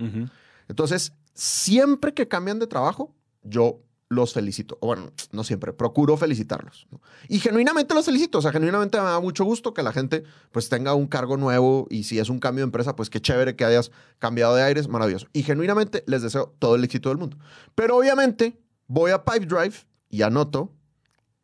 Entonces, 0.69 1.13
siempre 1.35 2.15
que 2.15 2.29
cambian 2.29 2.59
de 2.59 2.67
trabajo, 2.67 3.15
yo 3.43 3.81
los 4.11 4.35
felicito. 4.35 4.77
O 4.81 4.89
bueno, 4.89 5.13
no 5.31 5.45
siempre, 5.45 5.73
procuro 5.73 6.17
felicitarlos. 6.17 6.87
¿no? 6.91 7.01
Y 7.29 7.39
genuinamente 7.39 7.95
los 7.95 8.05
felicito. 8.05 8.39
O 8.39 8.43
sea, 8.43 8.53
genuinamente 8.53 8.99
me 8.99 9.05
da 9.05 9.21
mucho 9.21 9.45
gusto 9.45 9.73
que 9.73 9.83
la 9.83 9.93
gente 9.93 10.25
pues 10.51 10.69
tenga 10.69 10.95
un 10.95 11.07
cargo 11.07 11.37
nuevo 11.37 11.87
y 11.89 12.03
si 12.03 12.19
es 12.19 12.29
un 12.29 12.41
cambio 12.41 12.63
de 12.63 12.67
empresa, 12.67 12.97
pues 12.97 13.09
qué 13.09 13.21
chévere 13.21 13.57
que 13.57 13.65
hayas 13.65 13.93
cambiado 14.19 14.55
de 14.57 14.63
aires, 14.63 14.89
maravilloso. 14.89 15.29
Y 15.33 15.45
genuinamente 15.45 16.03
les 16.07 16.23
deseo 16.23 16.53
todo 16.59 16.75
el 16.75 16.85
éxito 16.85 17.09
del 17.09 17.19
mundo. 17.19 17.39
Pero 17.77 17.97
obviamente 17.97 18.61
voy 18.89 19.13
a 19.13 19.25
Pipedrive 19.25 19.77
y 20.11 20.23
anoto 20.23 20.73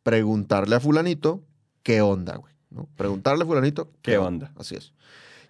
preguntarle 0.03 0.75
a 0.75 0.81
fulanito 0.81 1.41
qué 1.83 2.01
onda, 2.01 2.35
güey. 2.35 2.53
¿no? 2.69 2.89
Preguntarle 2.97 3.45
a 3.45 3.47
fulanito 3.47 3.93
¿Qué 4.01 4.17
onda? 4.17 4.51
Así 4.57 4.75
es. 4.75 4.91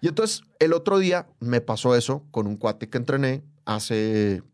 Y 0.00 0.06
entonces 0.06 0.44
el 0.60 0.72
otro 0.72 0.98
día 0.98 1.26
me 1.40 1.60
pasó 1.60 1.96
eso 1.96 2.22
con 2.30 2.46
un 2.46 2.56
cuate 2.56 2.88
que 2.88 2.96
entrené 2.96 3.42
hace 3.64 4.44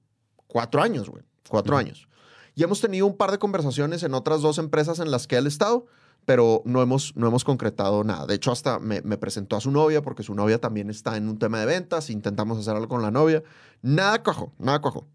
cuatro 0.46 0.80
años, 0.80 1.10
güey. 1.10 1.22
Cuatro 1.46 1.76
años. 1.76 2.08
Y 2.54 2.62
hemos 2.62 2.80
tenido 2.80 3.06
un 3.06 3.16
par 3.16 3.30
de 3.30 3.38
conversaciones 3.38 4.02
en 4.02 4.14
otras 4.14 4.40
dos 4.42 4.58
empresas 4.58 4.98
en 5.00 5.10
las 5.10 5.26
que 5.26 5.36
él 5.36 5.46
ha 5.46 5.48
estado, 5.48 5.86
pero 6.24 6.62
no 6.64 6.80
hemos, 6.82 7.14
no 7.16 7.26
hemos 7.26 7.44
concretado 7.44 8.04
nada. 8.04 8.26
De 8.26 8.34
hecho, 8.34 8.52
hasta 8.52 8.78
me, 8.78 9.02
me 9.02 9.18
presentó 9.18 9.56
a 9.56 9.60
su 9.60 9.70
novia 9.70 10.02
porque 10.02 10.22
su 10.22 10.34
novia 10.34 10.58
también 10.60 10.88
está 10.88 11.16
en 11.16 11.28
un 11.28 11.38
tema 11.38 11.58
de 11.60 11.66
ventas. 11.66 12.10
Intentamos 12.10 12.58
hacer 12.58 12.74
algo 12.74 12.88
con 12.88 13.02
la 13.02 13.10
novia. 13.10 13.42
Nada 13.82 14.22
cuajó, 14.22 14.52
nada 14.58 14.80
cuajó. 14.80 15.06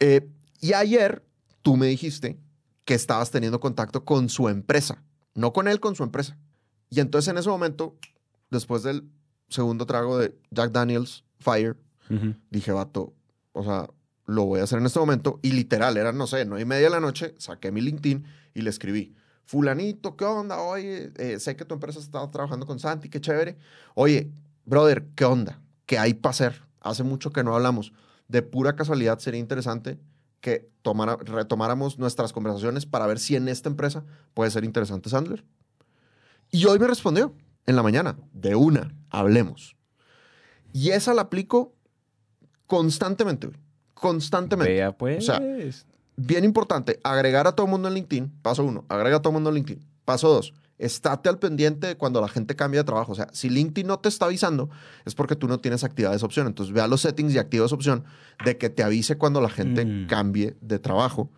Eh, 0.00 0.28
y 0.60 0.72
ayer 0.72 1.22
tú 1.62 1.76
me 1.76 1.86
dijiste 1.86 2.38
que 2.84 2.94
estabas 2.94 3.30
teniendo 3.30 3.60
contacto 3.60 4.04
con 4.04 4.28
su 4.28 4.48
empresa, 4.48 5.02
no 5.34 5.52
con 5.52 5.68
él, 5.68 5.78
con 5.78 5.94
su 5.94 6.02
empresa. 6.02 6.36
Y 6.88 7.00
entonces 7.00 7.28
en 7.30 7.38
ese 7.38 7.48
momento, 7.48 7.96
después 8.50 8.82
del 8.82 9.04
segundo 9.48 9.86
trago 9.86 10.18
de 10.18 10.34
Jack 10.50 10.72
Daniels 10.72 11.22
Fire, 11.38 11.76
Ujú. 12.08 12.34
dije, 12.50 12.72
vato, 12.72 13.12
o 13.52 13.62
sea, 13.62 13.88
lo 14.30 14.44
voy 14.44 14.60
a 14.60 14.64
hacer 14.64 14.78
en 14.78 14.86
este 14.86 14.98
momento. 14.98 15.38
Y 15.42 15.52
literal, 15.52 15.96
eran, 15.96 16.16
no 16.16 16.26
sé, 16.26 16.44
nueve 16.44 16.62
y 16.62 16.64
media 16.64 16.84
de 16.84 16.90
la 16.90 17.00
noche, 17.00 17.34
saqué 17.38 17.72
mi 17.72 17.80
LinkedIn 17.80 18.24
y 18.54 18.62
le 18.62 18.70
escribí, 18.70 19.14
fulanito, 19.44 20.16
¿qué 20.16 20.24
onda? 20.24 20.60
Oye, 20.60 21.12
eh, 21.16 21.40
sé 21.40 21.56
que 21.56 21.64
tu 21.64 21.74
empresa 21.74 21.98
está 21.98 22.30
trabajando 22.30 22.66
con 22.66 22.78
Santi, 22.78 23.08
qué 23.08 23.20
chévere. 23.20 23.58
Oye, 23.94 24.30
brother, 24.64 25.06
¿qué 25.14 25.24
onda? 25.24 25.60
¿Qué 25.86 25.98
hay 25.98 26.14
para 26.14 26.30
hacer? 26.30 26.62
Hace 26.80 27.02
mucho 27.02 27.32
que 27.32 27.42
no 27.42 27.54
hablamos. 27.54 27.92
De 28.28 28.42
pura 28.42 28.76
casualidad 28.76 29.18
sería 29.18 29.40
interesante 29.40 29.98
que 30.40 30.70
tomara- 30.82 31.16
retomáramos 31.16 31.98
nuestras 31.98 32.32
conversaciones 32.32 32.86
para 32.86 33.06
ver 33.06 33.18
si 33.18 33.36
en 33.36 33.48
esta 33.48 33.68
empresa 33.68 34.04
puede 34.32 34.50
ser 34.50 34.64
interesante 34.64 35.10
Sandler. 35.10 35.44
Y 36.50 36.64
hoy 36.66 36.78
me 36.78 36.86
respondió 36.86 37.34
en 37.66 37.76
la 37.76 37.82
mañana, 37.82 38.16
de 38.32 38.54
una, 38.54 38.94
hablemos. 39.10 39.76
Y 40.72 40.90
esa 40.90 41.12
la 41.12 41.22
aplico 41.22 41.74
constantemente. 42.66 43.50
Constantemente. 44.00 44.72
Vea, 44.72 44.92
pues. 44.96 45.18
O 45.18 45.26
sea, 45.26 45.40
Bien 46.22 46.44
importante, 46.44 47.00
agregar 47.02 47.46
a 47.46 47.52
todo 47.52 47.64
el 47.66 47.70
mundo 47.70 47.88
en 47.88 47.94
LinkedIn. 47.94 48.30
Paso 48.42 48.62
uno, 48.64 48.84
agrega 48.90 49.16
a 49.16 49.22
todo 49.22 49.30
el 49.30 49.34
mundo 49.34 49.48
en 49.48 49.54
LinkedIn. 49.56 49.86
Paso 50.04 50.28
dos, 50.28 50.52
estate 50.76 51.30
al 51.30 51.38
pendiente 51.38 51.86
de 51.86 51.96
cuando 51.96 52.20
la 52.20 52.28
gente 52.28 52.54
cambia 52.56 52.80
de 52.80 52.84
trabajo. 52.84 53.12
O 53.12 53.14
sea, 53.14 53.28
si 53.32 53.48
LinkedIn 53.48 53.86
no 53.86 53.98
te 54.00 54.10
está 54.10 54.26
avisando, 54.26 54.68
es 55.06 55.14
porque 55.14 55.34
tú 55.34 55.48
no 55.48 55.60
tienes 55.60 55.82
activada 55.82 56.14
esa 56.14 56.26
opción. 56.26 56.46
Entonces, 56.46 56.74
vea 56.74 56.86
los 56.88 57.00
settings 57.00 57.32
y 57.34 57.38
activa 57.38 57.64
esa 57.64 57.74
opción 57.74 58.04
de 58.44 58.58
que 58.58 58.68
te 58.68 58.82
avise 58.82 59.16
cuando 59.16 59.40
la 59.40 59.48
gente 59.48 59.86
Mm. 59.86 60.06
cambie 60.08 60.56
de 60.60 60.78
trabajo. 60.78 61.30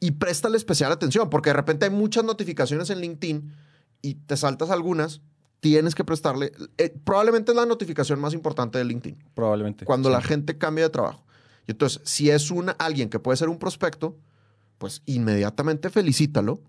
Y 0.00 0.10
préstale 0.10 0.58
especial 0.58 0.92
atención, 0.92 1.30
porque 1.30 1.48
de 1.50 1.54
repente 1.54 1.86
hay 1.86 1.90
muchas 1.92 2.24
notificaciones 2.24 2.90
en 2.90 3.00
LinkedIn 3.00 3.54
y 4.02 4.14
te 4.16 4.36
saltas 4.36 4.68
algunas. 4.68 5.22
Tienes 5.60 5.94
que 5.94 6.04
prestarle. 6.04 6.52
eh, 6.76 6.94
probablemente 7.04 7.52
es 7.52 7.56
la 7.56 7.64
notificación 7.64 8.20
más 8.20 8.34
importante 8.34 8.76
de 8.76 8.84
LinkedIn 8.84 9.16
Probablemente. 9.34 9.86
cuando 9.86 10.10
Sí. 10.10 10.12
la 10.12 10.20
gente 10.20 10.58
cambia 10.58 10.84
de 10.84 10.90
trabajo. 10.90 11.24
Y 11.66 11.72
entonces, 11.72 12.00
si 12.04 12.30
es 12.30 12.50
una, 12.50 12.72
alguien 12.72 13.08
que 13.08 13.18
puede 13.18 13.36
ser 13.36 13.48
un 13.48 13.58
prospecto, 13.58 14.16
pues 14.78 15.02
inmediatamente 15.06 15.90
felicítalo, 15.90 16.60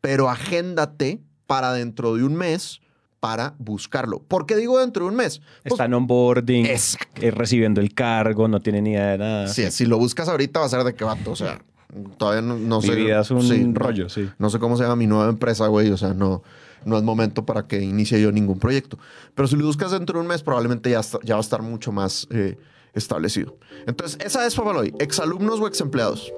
pero 0.00 0.28
agéndate 0.28 1.20
para 1.46 1.72
dentro 1.72 2.14
de 2.14 2.24
un 2.24 2.34
mes 2.36 2.80
para 3.20 3.54
buscarlo. 3.58 4.20
¿Por 4.20 4.46
qué 4.46 4.56
digo 4.56 4.78
dentro 4.78 5.04
de 5.04 5.10
un 5.10 5.16
mes? 5.16 5.40
Pues, 5.62 5.72
Está 5.72 5.86
en 5.86 5.94
onboarding, 5.94 6.66
Exacto. 6.66 7.22
eh, 7.22 7.30
recibiendo 7.30 7.80
el 7.80 7.94
cargo, 7.94 8.46
no 8.46 8.60
tiene 8.60 8.82
ni 8.82 8.90
idea 8.90 9.12
de 9.12 9.18
nada. 9.18 9.48
sí, 9.48 9.70
si 9.70 9.86
lo 9.86 9.98
buscas 9.98 10.28
ahorita 10.28 10.60
va 10.60 10.66
a 10.66 10.68
ser 10.68 10.84
de 10.84 10.94
qué 10.94 11.02
vato. 11.04 11.30
O 11.32 11.36
sea, 11.36 11.60
todavía 12.18 12.42
no, 12.42 12.56
no 12.56 12.80
Mi 12.80 12.86
sé. 12.88 12.94
vida 12.94 13.20
es 13.22 13.30
un 13.30 13.42
sí, 13.42 13.68
rollo, 13.72 14.08
sí. 14.08 14.28
No 14.38 14.50
sé 14.50 14.58
cómo 14.58 14.76
se 14.76 14.82
llama 14.84 14.96
mi 14.96 15.06
nueva 15.06 15.28
empresa, 15.30 15.66
güey. 15.66 15.90
O 15.90 15.96
sea, 15.96 16.12
no, 16.14 16.42
no 16.84 16.96
es 16.98 17.02
momento 17.02 17.44
para 17.46 17.66
que 17.66 17.80
inicie 17.82 18.20
yo 18.20 18.30
ningún 18.30 18.58
proyecto. 18.58 18.98
Pero 19.34 19.48
si 19.48 19.56
lo 19.56 19.64
buscas 19.64 19.90
dentro 19.92 20.18
de 20.18 20.22
un 20.22 20.28
mes, 20.28 20.42
probablemente 20.42 20.90
ya, 20.90 21.00
está- 21.00 21.18
ya 21.24 21.34
va 21.36 21.40
a 21.40 21.42
estar 21.42 21.62
mucho 21.62 21.90
más 21.90 22.28
eh, 22.30 22.58
establecido. 22.96 23.56
Entonces, 23.86 24.18
esa 24.24 24.44
es 24.46 24.54
Fabaloy. 24.54 24.92
¿Exalumnos 24.98 25.60
o 25.60 25.66
exempleados? 25.68 26.32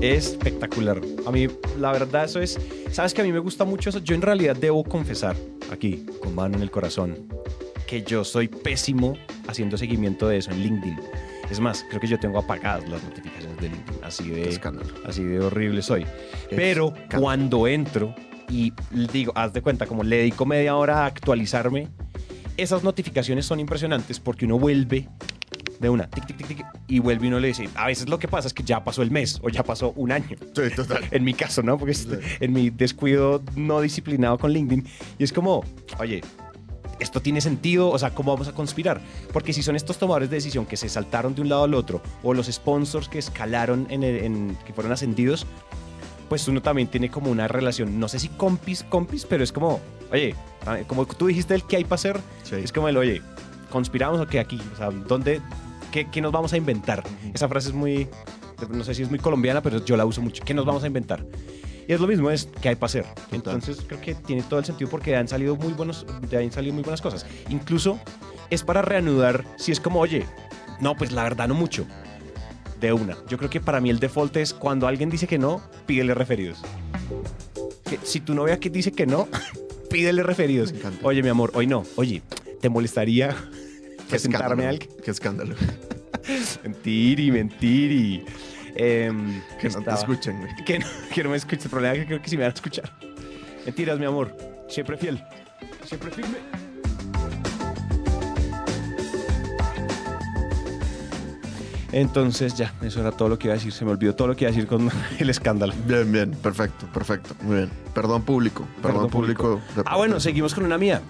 Espectacular. 0.00 1.00
A 1.26 1.30
mí, 1.30 1.46
la 1.78 1.92
verdad, 1.92 2.24
eso 2.24 2.40
es. 2.40 2.58
Sabes 2.90 3.14
que 3.14 3.20
a 3.20 3.24
mí 3.24 3.32
me 3.32 3.38
gusta 3.38 3.64
mucho 3.64 3.90
eso. 3.90 4.00
Yo 4.00 4.14
en 4.14 4.22
realidad 4.22 4.56
debo 4.56 4.82
confesar, 4.84 5.36
aquí, 5.70 6.04
con 6.20 6.34
mano 6.34 6.56
en 6.56 6.62
el 6.62 6.70
corazón, 6.70 7.28
que 7.86 8.02
yo 8.02 8.24
soy 8.24 8.48
pésimo 8.48 9.16
haciendo 9.46 9.76
seguimiento 9.76 10.26
de 10.28 10.38
eso 10.38 10.50
en 10.50 10.60
LinkedIn. 10.62 10.98
Es 11.50 11.60
más, 11.60 11.84
creo 11.88 12.00
que 12.00 12.08
yo 12.08 12.18
tengo 12.18 12.38
apagadas 12.38 12.88
las 12.88 13.02
notificaciones 13.04 13.60
de 13.60 13.68
LinkedIn. 13.68 14.00
Así 14.02 14.24
Qué 14.24 14.30
de, 14.32 14.48
escándalo. 14.48 14.88
así 15.06 15.22
de 15.22 15.38
horrible 15.40 15.82
soy. 15.82 16.04
Pero 16.50 16.92
cuando 17.16 17.68
entro 17.68 18.14
y 18.48 18.72
digo, 19.12 19.32
haz 19.36 19.52
de 19.52 19.62
cuenta, 19.62 19.86
como 19.86 20.02
le 20.02 20.16
dedico 20.16 20.44
media 20.46 20.74
hora 20.76 21.04
a 21.04 21.06
actualizarme, 21.06 21.88
esas 22.56 22.84
notificaciones 22.84 23.46
son 23.46 23.60
impresionantes 23.60 24.20
porque 24.20 24.44
uno 24.44 24.58
vuelve 24.58 25.08
de 25.80 25.88
una, 25.88 26.08
tic, 26.08 26.26
tic, 26.26 26.36
tic, 26.36 26.46
tic, 26.46 26.66
y 26.86 27.00
vuelve 27.00 27.24
y 27.26 27.28
uno 27.28 27.40
le 27.40 27.48
dice, 27.48 27.68
a 27.74 27.86
veces 27.86 28.08
lo 28.08 28.18
que 28.18 28.28
pasa 28.28 28.46
es 28.46 28.54
que 28.54 28.62
ya 28.62 28.84
pasó 28.84 29.02
el 29.02 29.10
mes 29.10 29.40
o 29.42 29.48
ya 29.48 29.64
pasó 29.64 29.92
un 29.96 30.12
año. 30.12 30.36
Sí, 30.54 30.62
total. 30.76 31.04
En 31.10 31.24
mi 31.24 31.34
caso, 31.34 31.62
¿no? 31.62 31.76
Porque 31.76 31.94
Sí. 31.94 32.08
en 32.40 32.52
mi 32.52 32.70
descuido 32.70 33.42
no 33.56 33.80
disciplinado 33.80 34.38
con 34.38 34.52
LinkedIn. 34.52 34.86
Y 35.18 35.24
es 35.24 35.32
como, 35.32 35.64
oye, 35.98 36.20
esto 37.00 37.20
tiene 37.20 37.40
sentido, 37.40 37.90
o 37.90 37.98
sea, 37.98 38.10
¿cómo 38.14 38.32
vamos 38.32 38.46
a 38.46 38.52
conspirar? 38.52 39.00
Porque 39.32 39.52
si 39.52 39.62
son 39.64 39.74
estos 39.74 39.98
tomadores 39.98 40.30
de 40.30 40.36
decisión 40.36 40.66
que 40.66 40.76
se 40.76 40.88
saltaron 40.88 41.34
de 41.34 41.40
un 41.42 41.48
lado 41.48 41.64
al 41.64 41.74
otro, 41.74 42.00
o 42.22 42.32
los 42.32 42.46
sponsors 42.46 43.08
que 43.08 43.18
escalaron, 43.18 43.88
en, 43.90 44.04
el- 44.04 44.22
en- 44.24 44.56
que 44.64 44.72
fueron 44.72 44.92
ascendidos, 44.92 45.46
pues 46.28 46.46
uno 46.46 46.62
también 46.62 46.86
tiene 46.86 47.10
como 47.10 47.28
una 47.30 47.48
relación, 47.48 47.98
no 47.98 48.06
sé 48.08 48.20
si 48.20 48.28
compis, 48.28 48.84
compis, 48.84 49.26
pero 49.28 49.42
es 49.42 49.50
como, 49.50 49.80
oye, 50.12 50.34
ah, 50.66 50.78
como 50.86 51.06
tú 51.06 51.26
dijiste 51.26 51.54
el 51.54 51.64
que 51.64 51.76
hay 51.76 51.84
para 51.84 51.94
hacer, 51.96 52.20
Sí. 52.42 52.56
es 52.56 52.72
como 52.72 52.88
el, 52.88 52.96
oye, 52.96 53.22
¿conspiramos 53.70 54.20
o 54.20 54.26
qué 54.26 54.38
aquí? 54.40 54.60
O 54.72 54.76
sea, 54.76 54.90
¿dónde, 54.90 55.40
qué, 55.90 56.08
qué 56.10 56.20
nos 56.20 56.32
vamos 56.32 56.52
a 56.52 56.56
inventar? 56.56 57.02
Esa 57.34 57.48
frase 57.48 57.68
es 57.68 57.74
muy, 57.74 58.08
no 58.70 58.84
sé 58.84 58.94
si 58.94 59.02
es 59.02 59.10
muy 59.10 59.18
colombiana, 59.18 59.62
pero 59.62 59.84
yo 59.84 59.96
la 59.96 60.04
uso 60.04 60.20
mucho. 60.20 60.44
¿Qué 60.44 60.54
nos 60.54 60.64
vamos 60.64 60.84
a 60.84 60.86
inventar? 60.86 61.24
Y 61.88 61.92
es 61.92 62.00
lo 62.00 62.06
mismo, 62.06 62.30
es 62.30 62.48
qué 62.60 62.68
hay 62.68 62.76
para 62.76 62.86
hacer. 62.86 63.04
Entonces 63.32 63.78
creo 63.86 64.00
que 64.00 64.14
tiene 64.14 64.42
todo 64.42 64.60
el 64.60 64.64
sentido 64.64 64.88
porque 64.88 65.16
han 65.16 65.26
salido 65.26 65.56
muy 65.56 65.72
buenos, 65.72 66.06
han 66.32 66.52
salido 66.52 66.74
muy 66.74 66.84
buenas 66.84 67.00
cosas. 67.02 67.26
Incluso 67.48 67.98
es 68.50 68.62
para 68.62 68.82
reanudar, 68.82 69.44
si 69.56 69.72
es 69.72 69.80
como, 69.80 69.98
oye, 69.98 70.24
no, 70.80 70.96
pues 70.96 71.10
la 71.12 71.24
verdad 71.24 71.48
no 71.48 71.54
mucho. 71.54 71.86
De 72.80 72.92
una. 72.92 73.16
Yo 73.28 73.38
creo 73.38 73.48
que 73.48 73.60
para 73.60 73.80
mí 73.80 73.90
el 73.90 74.00
default 74.00 74.36
es 74.36 74.52
cuando 74.52 74.88
alguien 74.88 75.08
dice 75.08 75.26
que 75.28 75.38
no, 75.38 75.60
pídele 75.86 76.14
referidos. 76.14 76.58
Que 77.88 77.98
si 78.02 78.18
tu 78.20 78.34
novia 78.34 78.58
que 78.58 78.70
dice 78.70 78.90
que 78.92 79.06
no, 79.06 79.28
pídele 79.92 80.22
referidos. 80.22 80.74
Oye, 81.02 81.22
mi 81.22 81.28
amor, 81.28 81.50
hoy 81.54 81.66
no. 81.66 81.84
Oye, 81.96 82.22
¿te 82.60 82.68
molestaría 82.68 83.28
Qué 83.28 84.04
presentarme 84.08 84.64
escándalo. 84.64 84.66
a 84.66 84.68
alguien? 84.70 84.90
Qué 85.04 85.10
escándalo. 85.10 85.54
Mentiri, 86.64 87.30
mentiri. 87.30 88.24
Em, 88.74 89.40
Que 89.60 89.68
no 89.68 89.82
te 89.82 89.90
escuchen, 89.90 90.38
güey. 90.40 90.52
Que 90.64 90.78
no, 90.78 90.86
que 91.14 91.22
no 91.22 91.30
me 91.30 91.36
escuche. 91.36 91.64
El 91.64 91.70
problema 91.70 91.94
es 91.94 92.00
que 92.00 92.06
creo 92.06 92.22
que 92.22 92.30
sí 92.30 92.36
me 92.36 92.44
van 92.44 92.52
a 92.52 92.54
escuchar. 92.54 92.92
Mentiras, 93.66 93.98
mi 93.98 94.06
amor. 94.06 94.36
Siempre 94.68 94.96
fiel. 94.96 95.22
Siempre 95.84 96.10
firme. 96.10 96.38
Entonces 101.92 102.54
ya, 102.54 102.72
eso 102.82 103.00
era 103.00 103.12
todo 103.12 103.28
lo 103.28 103.38
que 103.38 103.48
iba 103.48 103.54
a 103.54 103.58
decir. 103.58 103.72
Se 103.72 103.84
me 103.84 103.90
olvidó 103.90 104.14
todo 104.14 104.28
lo 104.28 104.36
que 104.36 104.44
iba 104.44 104.50
a 104.50 104.54
decir 104.54 104.66
con 104.66 104.90
el 105.18 105.30
escándalo. 105.30 105.74
Bien, 105.86 106.10
bien. 106.10 106.30
Perfecto, 106.32 106.86
perfecto. 106.86 107.34
Muy 107.42 107.56
bien. 107.56 107.70
Perdón 107.94 108.22
público. 108.22 108.66
Perdón, 108.80 108.92
Perdón, 108.92 109.10
público. 109.10 109.60
Ah, 109.84 109.96
bueno, 109.96 110.18
seguimos 110.18 110.54
con 110.54 110.64
una 110.64 110.78
mía. 110.78 111.02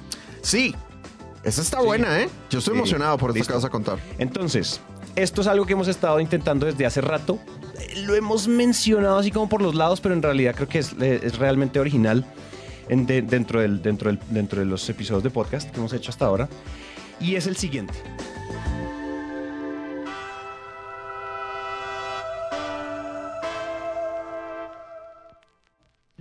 Sí. 0.42 0.75
Esa 1.45 1.62
está 1.62 1.79
Sí. 1.81 1.87
buena, 1.87 2.21
¿eh? 2.21 2.29
Yo 2.51 2.59
estoy 2.59 2.75
Sí. 2.75 2.79
emocionado 2.79 3.16
por 3.18 3.31
esto 3.31 3.38
Listo. 3.38 3.53
que 3.53 3.57
vas 3.57 3.64
a 3.64 3.68
contar. 3.71 3.99
Entonces, 4.18 4.81
esto 5.16 5.40
es 5.40 5.47
algo 5.47 5.66
que 5.66 5.73
hemos 5.73 5.88
estado 5.88 6.18
intentando 6.21 6.66
desde 6.66 6.85
hace 6.87 7.01
rato. 7.01 7.38
Eh, 7.79 8.03
Lo 8.05 8.14
hemos 8.14 8.49
mencionado 8.49 9.18
así 9.18 9.31
como 9.31 9.49
por 9.49 9.62
los 9.62 9.75
lados, 9.75 10.01
pero 10.01 10.14
en 10.14 10.23
realidad 10.23 10.55
creo 10.55 10.68
que 10.68 10.79
es, 10.81 10.95
eh, 11.01 11.21
es 11.23 11.38
realmente 11.38 11.79
original 11.81 12.25
en 12.88 13.07
de- 13.07 13.23
dentro, 13.23 13.61
del, 13.61 13.83
dentro, 13.83 14.11
del- 14.11 14.21
dentro 14.31 14.61
de 14.61 14.66
los 14.66 14.88
episodios 14.88 15.23
de 15.23 15.31
podcast 15.31 15.71
que 15.71 15.79
hemos 15.79 15.92
hecho 15.92 16.11
hasta 16.11 16.27
ahora. 16.27 16.49
Y 17.21 17.35
es 17.37 17.47
el 17.47 17.57
siguiente. 17.57 17.95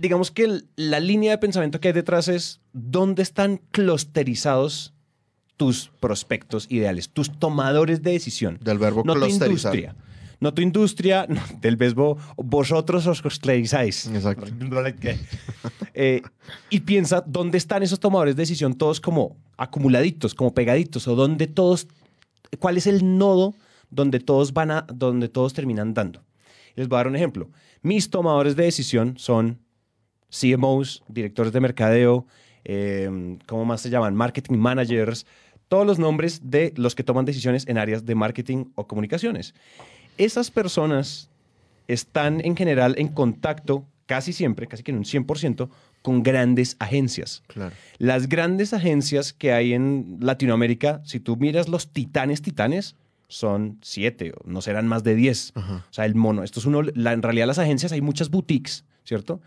Digamos 0.02 0.32
que 0.32 0.62
la 0.74 0.98
línea 0.98 1.30
de 1.30 1.38
pensamiento 1.38 1.78
que 1.78 1.86
hay 1.86 1.94
detrás 1.94 2.26
es 2.26 2.60
dónde 2.72 3.22
están 3.22 3.58
clusterizados 3.70 4.94
tus 5.56 5.92
prospectos 6.00 6.66
ideales, 6.68 7.08
tus 7.08 7.38
tomadores 7.38 8.02
de 8.02 8.10
decisión. 8.10 8.58
Del 8.60 8.78
verbo 8.78 9.04
no 9.06 9.12
tu 9.12 9.20
clusterizar. 9.20 9.76
industria. 9.76 9.96
No 10.40 10.52
tu 10.52 10.60
industria, 10.60 11.26
no, 11.28 11.40
del 11.60 11.76
verbo 11.76 12.18
vosotros 12.36 13.06
os 13.06 13.22
clusterizáis. 13.22 14.08
Exacto. 14.08 14.46
Eh, 15.94 16.20
y 16.68 16.80
piensa 16.80 17.22
dónde 17.24 17.58
están 17.58 17.84
esos 17.84 18.00
tomadores 18.00 18.34
de 18.34 18.42
decisión 18.42 18.74
todos 18.74 19.00
como 19.00 19.36
acumuladitos, 19.56 20.34
como 20.34 20.52
pegaditos, 20.52 21.06
o 21.06 21.14
dónde 21.14 21.46
todos, 21.46 21.86
cuál 22.58 22.76
es 22.76 22.88
el 22.88 23.18
nodo 23.18 23.54
donde 23.88 24.18
todos 24.18 24.52
van 24.52 24.72
a, 24.72 24.84
donde 24.92 25.28
todos 25.28 25.52
terminan 25.52 25.94
dando. 25.94 26.24
Les 26.74 26.88
voy 26.88 26.96
a 26.96 26.98
dar 26.98 27.06
un 27.06 27.14
ejemplo. 27.14 27.50
Mis 27.82 28.10
tomadores 28.10 28.56
de 28.56 28.64
decisión 28.64 29.14
son 29.16 29.61
CMOs, 30.32 31.02
directores 31.08 31.52
de 31.52 31.60
mercadeo, 31.60 32.26
eh, 32.64 33.36
¿cómo 33.46 33.64
más 33.64 33.80
se 33.82 33.90
llaman? 33.90 34.14
Marketing 34.14 34.56
managers, 34.56 35.26
todos 35.68 35.86
los 35.86 35.98
nombres 35.98 36.40
de 36.50 36.72
los 36.76 36.94
que 36.94 37.02
toman 37.04 37.24
decisiones 37.24 37.66
en 37.68 37.78
áreas 37.78 38.04
de 38.04 38.14
marketing 38.14 38.66
o 38.74 38.86
comunicaciones. 38.86 39.54
Esas 40.18 40.50
personas 40.50 41.28
están 41.88 42.40
en 42.44 42.56
general 42.56 42.94
en 42.98 43.08
contacto 43.08 43.86
casi 44.06 44.32
siempre, 44.32 44.66
casi 44.66 44.82
que 44.82 44.90
en 44.90 44.98
un 44.98 45.04
100%, 45.04 45.68
con 46.02 46.22
grandes 46.22 46.76
agencias. 46.78 47.42
Claro. 47.46 47.74
Las 47.98 48.28
grandes 48.28 48.72
agencias 48.74 49.32
que 49.32 49.52
hay 49.52 49.72
en 49.72 50.18
Latinoamérica, 50.20 51.00
si 51.04 51.20
tú 51.20 51.36
miras 51.36 51.68
los 51.68 51.92
titanes, 51.92 52.42
titanes, 52.42 52.96
son 53.28 53.78
siete, 53.80 54.34
no 54.44 54.60
serán 54.60 54.86
más 54.88 55.04
de 55.04 55.14
diez. 55.14 55.52
Ajá. 55.54 55.86
O 55.88 55.92
sea, 55.92 56.04
el 56.04 56.14
mono, 56.14 56.42
esto 56.42 56.60
es 56.60 56.66
uno, 56.66 56.82
la- 56.82 57.12
en 57.14 57.22
realidad 57.22 57.46
las 57.46 57.58
agencias 57.58 57.92
hay 57.92 58.02
muchas 58.02 58.28
boutiques, 58.28 58.84
¿cierto? 59.04 59.40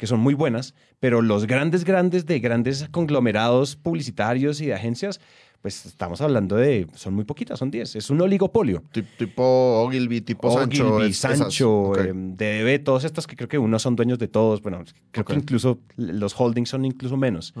Que 0.00 0.06
son 0.06 0.18
muy 0.20 0.32
buenas, 0.32 0.74
pero 0.98 1.20
los 1.20 1.46
grandes, 1.46 1.84
grandes 1.84 2.24
de 2.24 2.40
grandes 2.40 2.88
conglomerados 2.90 3.76
publicitarios 3.76 4.62
y 4.62 4.66
de 4.66 4.72
agencias, 4.74 5.20
pues 5.60 5.84
estamos 5.84 6.22
hablando 6.22 6.56
de, 6.56 6.86
son 6.94 7.12
muy 7.12 7.24
poquitas, 7.24 7.58
son 7.58 7.70
10. 7.70 7.96
Es 7.96 8.08
un 8.08 8.18
oligopolio. 8.22 8.82
Ti- 8.92 9.02
Tipo 9.18 9.82
Ogilvy, 9.84 10.22
tipo 10.22 10.50
Sancho. 10.58 10.94
Ogilvy. 10.96 11.12
Sancho, 11.12 11.70
Ok. 11.90 11.98
eh, 11.98 12.12
DDB, 12.14 12.82
todas 12.82 13.04
estas 13.04 13.26
que 13.26 13.36
creo 13.36 13.48
que 13.48 13.58
unos 13.58 13.82
son 13.82 13.94
dueños 13.94 14.18
de 14.18 14.26
todos. 14.28 14.62
Bueno, 14.62 14.82
creo 15.10 15.26
que 15.26 15.34
incluso 15.34 15.80
los 15.96 16.34
holdings 16.40 16.70
son 16.70 16.86
incluso 16.86 17.18
menos. 17.18 17.52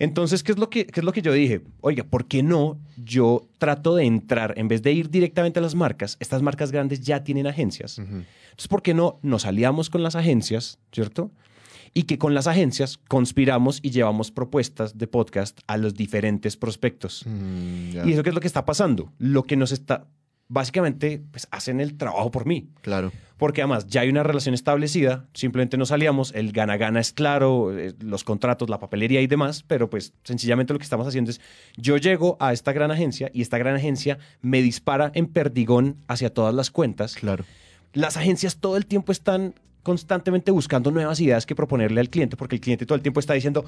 Entonces, 0.00 0.42
¿qué 0.42 0.50
es, 0.52 0.58
lo 0.58 0.70
que, 0.70 0.86
¿qué 0.86 0.98
es 1.00 1.04
lo 1.04 1.12
que 1.12 1.22
yo 1.22 1.32
dije? 1.32 1.60
Oiga, 1.82 2.02
¿por 2.04 2.26
qué 2.26 2.42
no 2.42 2.78
yo 2.96 3.46
trato 3.58 3.94
de 3.94 4.04
entrar, 4.06 4.54
en 4.56 4.66
vez 4.66 4.82
de 4.82 4.92
ir 4.92 5.08
directamente 5.10 5.58
a 5.60 5.62
las 5.62 5.74
marcas, 5.74 6.16
estas 6.20 6.42
marcas 6.42 6.72
grandes 6.72 7.00
ya 7.02 7.22
tienen 7.22 7.46
agencias. 7.46 7.98
Entonces, 7.98 8.66
¿por 8.68 8.82
qué 8.82 8.92
no 8.94 9.20
nos 9.22 9.44
aliamos 9.46 9.88
con 9.90 10.02
las 10.02 10.16
agencias, 10.16 10.78
¿cierto? 10.90 11.30
Y 11.92 12.04
que 12.04 12.18
con 12.18 12.34
las 12.34 12.46
agencias 12.46 12.98
conspiramos 13.08 13.80
y 13.82 13.90
llevamos 13.90 14.30
propuestas 14.30 14.96
de 14.96 15.06
podcast 15.06 15.58
a 15.66 15.76
los 15.76 15.94
diferentes 15.94 16.56
prospectos. 16.56 17.24
Mm. 17.26 18.08
¿Y 18.08 18.12
eso 18.12 18.22
qué 18.22 18.28
es 18.28 18.34
lo 18.34 18.40
que 18.40 18.46
está 18.46 18.64
pasando? 18.64 19.12
Lo 19.18 19.42
que 19.42 19.56
nos 19.56 19.72
está, 19.72 20.06
básicamente, 20.50 21.22
pues 21.30 21.48
hacen 21.50 21.80
el 21.80 21.96
trabajo 21.96 22.30
por 22.30 22.44
mí. 22.44 22.68
Claro. 22.82 23.12
Porque 23.38 23.62
además 23.62 23.86
ya 23.86 24.02
hay 24.02 24.10
una 24.10 24.22
relación 24.22 24.54
establecida, 24.54 25.26
simplemente 25.32 25.78
nos 25.78 25.92
aliamos, 25.92 26.34
el 26.34 26.52
gana-gana 26.52 27.00
es 27.00 27.12
claro, 27.12 27.76
eh, 27.76 27.94
los 28.00 28.22
contratos, 28.22 28.68
la 28.68 28.78
papelería 28.78 29.22
y 29.22 29.26
demás, 29.26 29.64
pero 29.66 29.88
pues 29.88 30.12
sencillamente 30.24 30.74
lo 30.74 30.78
que 30.78 30.84
estamos 30.84 31.06
haciendo 31.06 31.30
es, 31.30 31.40
yo 31.76 31.96
llego 31.96 32.36
a 32.38 32.52
esta 32.52 32.72
gran 32.72 32.90
agencia 32.90 33.30
y 33.32 33.40
esta 33.40 33.56
gran 33.56 33.76
agencia 33.76 34.18
me 34.42 34.60
dispara 34.60 35.10
en 35.14 35.26
perdigón 35.26 35.96
hacia 36.06 36.34
todas 36.34 36.54
las 36.54 36.70
cuentas. 36.70 37.14
Claro. 37.14 37.44
Las 37.92 38.16
agencias 38.16 38.58
todo 38.58 38.76
el 38.76 38.86
tiempo 38.86 39.10
están 39.12 39.54
constantemente 39.82 40.50
buscando 40.50 40.90
nuevas 40.90 41.20
ideas 41.20 41.46
que 41.46 41.54
proponerle 41.54 42.00
al 42.00 42.10
cliente, 42.10 42.36
porque 42.36 42.56
el 42.56 42.60
cliente 42.60 42.86
todo 42.86 42.96
el 42.96 43.02
tiempo 43.02 43.20
está 43.20 43.34
diciendo, 43.34 43.64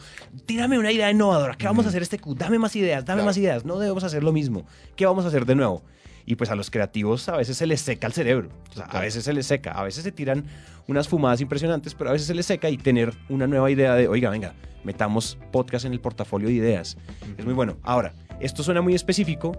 tírame 0.47 0.79
una 0.79 0.93
idea 0.93 1.11
innovadora, 1.11 1.55
¿qué 1.57 1.67
vamos 1.67 1.87
a 1.87 1.89
hacer 1.89 2.03
este 2.03 2.19
Q? 2.19 2.35
Dame 2.35 2.59
más 2.59 2.77
ideas, 2.77 3.05
dame 3.05 3.19
Claro. 3.19 3.27
más 3.27 3.37
ideas, 3.39 3.65
no 3.65 3.79
debemos 3.79 4.05
hacer 4.05 4.23
lo 4.23 4.33
mismo, 4.33 4.67
¿qué 4.97 5.07
vamos 5.07 5.25
a 5.25 5.29
hacer 5.29 5.47
de 5.47 5.55
nuevo? 5.55 5.83
Y 6.25 6.37
pues 6.37 6.51
a 6.51 6.55
los 6.55 6.71
creativos 6.71 7.29
a 7.29 7.37
veces 7.37 7.57
se 7.57 7.67
les 7.67 7.81
seca 7.81 8.07
el 8.07 8.13
cerebro, 8.13 8.49
O 8.71 8.75
sea, 8.75 8.85
a 8.85 9.01
veces 9.01 9.25
se 9.25 9.33
les 9.33 9.47
seca, 9.47 9.73
a 9.73 9.83
veces 9.83 10.05
se 10.05 10.13
tiran 10.13 10.45
unas 10.87 11.09
fumadas 11.09 11.41
impresionantes, 11.41 11.95
pero 11.95 12.11
a 12.11 12.13
veces 12.13 12.29
se 12.29 12.35
les 12.35 12.47
seca 12.47 12.71
y 12.71 12.77
tener 12.77 13.13
una 13.29 13.47
nueva 13.47 13.71
idea 13.71 13.95
de, 13.95 14.07
oiga, 14.07 14.31
venga, 14.31 14.55
metamos 14.85 15.37
podcast 15.51 15.85
en 15.85 15.93
el 15.93 16.01
portafolio 16.01 16.47
de 16.49 16.55
ideas. 16.55 16.97
Es 17.37 17.45
muy 17.45 17.55
bueno. 17.55 17.77
Ahora, 17.83 18.15
esto 18.41 18.63
suena 18.63 18.83
muy 18.83 18.95
específico, 18.95 19.57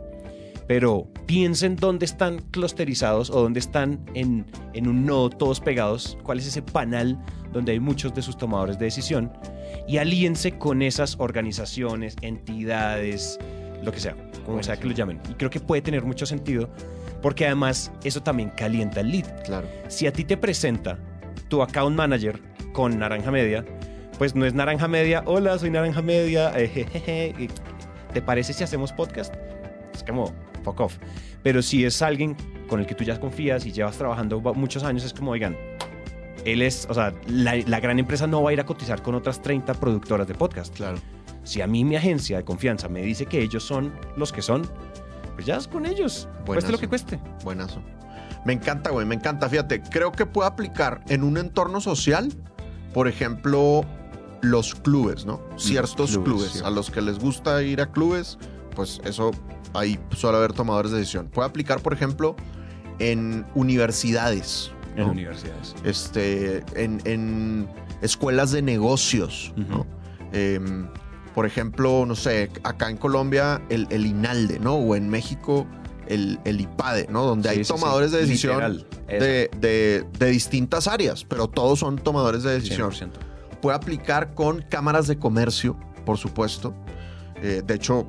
pero 0.68 1.08
piensen 1.26 1.76
dónde 1.76 2.06
están 2.06 2.40
clusterizados 2.52 3.30
o 3.30 3.42
dónde 3.42 3.60
están 3.60 4.00
en, 4.14 4.46
en 4.74 4.88
un 4.88 5.06
nodo 5.06 5.30
todos 5.30 5.60
pegados, 5.60 6.18
cuál 6.24 6.40
es 6.40 6.48
ese 6.48 6.62
panel 6.62 7.18
donde 7.52 7.74
hay 7.74 7.80
muchos 7.80 8.14
de 8.14 8.22
sus 8.22 8.38
tomadores 8.38 8.80
de 8.80 8.86
decisión 8.86 9.32
y 9.88 9.98
alíense 9.98 10.58
con 10.58 10.82
esas 10.82 11.16
organizaciones, 11.20 12.16
entidades, 12.22 13.40
lo 13.84 13.92
que 13.92 14.00
sea, 14.00 14.16
como 14.46 14.62
sea 14.64 14.78
que 14.78 14.88
lo 14.88 14.94
llamen. 14.94 15.20
Y 15.30 15.34
creo 15.34 15.50
que 15.50 15.60
puede 15.60 15.82
tener 15.82 16.04
mucho 16.04 16.26
sentido 16.26 16.70
porque 17.22 17.46
además 17.46 17.92
eso 18.04 18.22
también 18.22 18.50
calienta 18.50 19.00
el 19.02 19.12
lead. 19.12 19.44
Claro. 19.44 19.68
Si 19.88 20.08
a 20.08 20.14
ti 20.14 20.24
te 20.26 20.38
presenta 20.38 20.98
tu 21.48 21.62
account 21.62 21.96
manager 21.96 22.40
con 22.74 23.00
Naranja 23.00 23.32
Media, 23.32 23.66
pues 24.18 24.36
no 24.36 24.46
es 24.46 24.54
Naranja 24.54 24.88
Media, 24.88 25.24
hola, 25.26 25.58
soy 25.58 25.70
Naranja 25.70 26.02
Media, 26.02 26.52
eh, 26.58 26.68
jejeje, 26.68 27.36
y, 27.40 27.50
¿te 28.14 28.22
parece 28.22 28.54
si 28.54 28.64
hacemos 28.64 28.92
podcast? 28.92 29.34
Es 29.94 30.04
como, 30.04 30.34
fuck 30.64 30.80
off. 30.80 30.98
Pero 31.44 31.62
si 31.62 31.86
es 31.86 32.02
alguien 32.02 32.36
con 32.68 32.80
el 32.80 32.86
que 32.86 32.96
tú 32.96 33.04
ya 33.04 33.20
confías 33.20 33.66
y 33.66 33.72
llevas 33.72 33.98
trabajando 33.98 34.42
ba- 34.42 34.54
muchos 34.54 34.84
años, 34.84 35.04
es 35.04 35.14
como, 35.14 35.32
oigan, 35.32 35.56
él 36.46 36.62
es, 36.62 36.88
o 36.90 36.94
sea, 36.94 37.14
la, 37.28 37.56
la 37.56 37.80
gran 37.80 38.00
empresa 38.00 38.28
no 38.28 38.42
va 38.44 38.50
a 38.50 38.54
ir 38.54 38.60
a 38.60 38.66
cotizar 38.66 39.02
con 39.02 39.16
otras 39.16 39.42
30 39.42 39.74
productoras 39.76 40.28
de 40.28 40.34
podcast. 40.36 40.74
Claro. 40.76 40.98
Si 41.44 41.62
a 41.62 41.68
mí 41.68 41.84
mi 41.84 41.96
agencia 41.96 42.38
de 42.38 42.44
confianza 42.46 42.88
me 42.90 43.02
dice 43.02 43.26
que 43.26 43.42
ellos 43.42 43.64
son 43.64 43.94
los 44.18 44.32
que 44.32 44.42
son, 44.42 44.64
pues 45.36 45.46
ya 45.46 45.58
es 45.58 45.68
con 45.68 45.86
ellos. 45.86 46.28
Cueste 46.46 46.46
Buenazo. 46.46 46.72
lo 46.72 46.78
que 46.80 46.88
cueste. 46.88 47.20
Buenazo. 47.44 47.82
Me 48.46 48.54
encanta, 48.54 48.90
güey, 48.92 49.06
me 49.06 49.16
encanta. 49.16 49.48
Fíjate, 49.50 49.82
creo 49.84 50.12
que 50.12 50.26
puede 50.26 50.48
aplicar 50.50 51.02
en 51.08 51.24
un 51.24 51.38
entorno 51.38 51.80
social, 51.82 52.30
por 52.94 53.08
ejemplo, 53.08 53.86
los 54.42 54.76
clubes, 54.76 55.26
¿no? 55.26 55.42
Ciertos 55.58 56.12
clubes, 56.12 56.24
clubes. 56.26 56.52
sí. 56.52 56.62
A 56.64 56.70
los 56.70 56.92
que 56.92 57.02
les 57.02 57.20
gusta 57.20 57.62
ir 57.64 57.80
a 57.80 57.90
clubes, 57.92 58.38
pues 58.76 59.00
eso 59.06 59.32
ahí 59.74 60.00
suele 60.16 60.38
haber 60.38 60.54
tomadores 60.54 60.92
de 60.92 61.00
decisión. 61.00 61.28
Puede 61.28 61.48
aplicar, 61.50 61.82
por 61.82 61.94
ejemplo, 61.94 62.36
en 63.00 63.46
universidades. 63.56 64.72
En 64.96 65.06
¿no? 65.08 65.12
universidades. 65.12 65.74
este, 65.84 66.64
en, 66.76 67.02
en 67.06 67.68
escuelas 68.02 68.52
de 68.52 68.62
negocios. 68.62 69.54
¿no? 69.56 69.86
Em, 70.32 70.88
por 71.34 71.46
ejemplo, 71.48 72.06
no 72.06 72.16
sé, 72.16 72.52
acá 72.64 72.90
en 72.90 72.98
Colombia 72.98 73.62
el, 73.70 73.88
el 73.90 74.06
INALDE, 74.06 74.60
¿no? 74.60 74.76
O 74.76 74.96
en 74.96 75.10
México 75.10 75.66
el, 76.08 76.40
el 76.46 76.62
IPADE, 76.62 77.08
¿no? 77.10 77.24
Donde 77.26 77.50
Sí, 77.50 77.56
hay 77.60 77.64
sí, 77.66 77.74
sí. 77.74 77.80
tomadores 77.80 78.12
de 78.12 78.20
decisión 78.20 78.84
de, 79.08 79.50
de- 79.60 80.06
de 80.20 80.26
distintas 80.30 80.88
áreas, 80.88 81.26
pero 81.26 81.48
todos 81.48 81.80
son 81.80 81.96
tomadores 81.98 82.44
de 82.44 82.52
decisión. 82.52 82.92
100%. 82.92 83.10
Puede 83.64 83.76
aplicar 83.78 84.36
con 84.36 84.62
cámaras 84.70 85.08
de 85.08 85.18
comercio, 85.18 85.76
por 86.06 86.18
supuesto. 86.20 86.76
Eh, 87.42 87.64
de 87.66 87.74
hecho, 87.74 88.08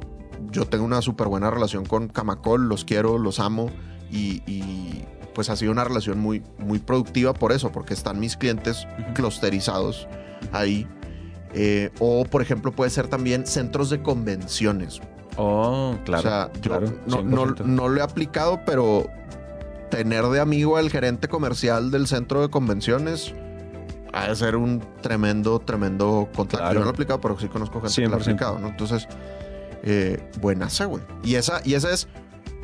yo 0.50 0.66
tengo 0.66 0.84
una 0.84 1.02
súper 1.02 1.28
buena 1.28 1.50
relación 1.50 1.84
con 1.84 2.08
Camacol, 2.08 2.68
los 2.68 2.84
quiero, 2.84 3.18
los 3.18 3.40
amo 3.40 3.70
y, 4.10 4.42
y, 4.46 5.04
pues 5.34 5.50
ha 5.50 5.56
sido 5.56 5.72
una 5.72 5.84
relación 5.84 6.18
muy, 6.20 6.42
muy 6.58 6.78
productiva 6.78 7.34
por 7.34 7.52
eso, 7.52 7.72
porque 7.72 7.94
están 7.94 8.20
mis 8.20 8.36
clientes 8.36 8.86
clusterizados 9.14 10.06
ahí. 10.52 10.86
Eh, 11.52 11.90
o, 12.00 12.24
por 12.24 12.42
ejemplo, 12.42 12.72
puede 12.72 12.90
ser 12.90 13.08
también 13.08 13.46
centros 13.46 13.90
de 13.90 14.02
convenciones. 14.02 15.00
Oh, 15.36 15.96
claro. 16.04 16.20
o 16.20 16.22
sea, 16.22 16.52
yo 16.54 16.70
claro, 16.70 16.86
no, 17.06 17.22
no- 17.22 17.46
100%. 17.46 17.64
no 17.64 17.88
lo 17.88 18.00
he 18.00 18.02
aplicado, 18.02 18.60
pero 18.64 19.08
tener 19.90 20.24
de 20.26 20.40
amigo 20.40 20.76
al 20.76 20.90
gerente 20.90 21.28
comercial 21.28 21.90
del 21.90 22.06
centro 22.06 22.40
de 22.42 22.48
convenciones 22.50 23.34
ha 24.12 24.28
de 24.28 24.36
ser 24.36 24.54
un 24.54 24.80
tremendo, 25.00 25.58
tremendo 25.58 26.28
contacto. 26.36 26.58
Claro. 26.58 26.74
Yo 26.74 26.78
no 26.80 26.84
lo 26.84 26.90
he 26.90 26.94
aplicado, 26.94 27.20
pero 27.20 27.38
sí 27.38 27.48
conozco 27.48 27.80
gente 27.80 28.02
que 28.02 28.08
lo 28.08 28.14
ha 28.14 28.18
100%. 28.18 28.22
aplicado, 28.22 28.58
¿no? 28.60 28.68
Entonces, 28.68 29.08
eh, 29.84 30.30
buenaza, 30.40 30.86
güey. 30.86 31.02
Y 31.22 31.36
esa, 31.36 31.60
y 31.64 31.74
esa 31.74 31.92
es, 31.92 32.08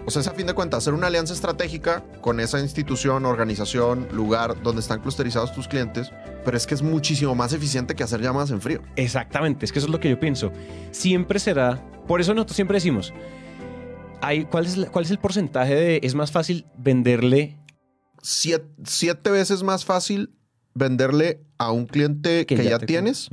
o 0.07 0.11
sea, 0.11 0.23
es 0.23 0.29
a 0.29 0.33
fin 0.33 0.47
de 0.47 0.55
cuentas, 0.55 0.79
hacer 0.79 0.95
una 0.95 1.09
alianza 1.09 1.35
estratégica 1.35 2.03
con 2.21 2.41
esa 2.41 2.59
institución, 2.61 3.27
organización, 3.27 4.09
lugar 4.11 4.61
donde 4.63 4.81
están 4.81 5.01
clusterizados 5.01 5.53
tus 5.53 5.69
clientes, 5.69 6.11
pero 6.45 6.57
es 6.57 6.67
que 6.67 6.75
es 6.75 6.83
muchísimo 6.83 7.35
más 7.35 7.53
eficiente 7.53 7.95
que 7.95 8.03
hacer 8.03 8.21
llamadas 8.21 8.51
en 8.51 8.61
frío. 8.61 8.83
Exactamente, 8.97 9.67
es 9.67 9.73
que 9.73 9.79
eso 9.79 9.87
es 9.87 9.93
lo 9.93 10.01
que 10.01 10.09
yo 10.09 10.19
pienso. 10.19 10.51
Siempre 10.91 11.39
será, 11.39 11.85
por 12.09 12.21
eso 12.21 12.35
nosotros 12.35 12.57
siempre 12.57 12.77
decimos, 12.77 13.13
hay, 14.23 14.47
¿cuál, 14.47 14.67
es 14.67 14.77
¿cuál 14.91 15.05
es 15.05 15.11
el 15.11 15.19
porcentaje 15.19 15.75
de, 15.75 16.01
es 16.03 16.15
más 16.15 16.33
fácil 16.33 16.67
venderle 16.77 17.61
Siete, 18.23 18.67
siete 18.85 19.31
veces 19.31 19.63
más 19.63 19.85
fácil 19.85 20.35
venderle 20.75 21.43
a 21.59 21.73
un 21.73 21.87
cliente 21.87 22.47
que, 22.47 22.63
ya, 22.63 22.79
tienes. 22.79 23.29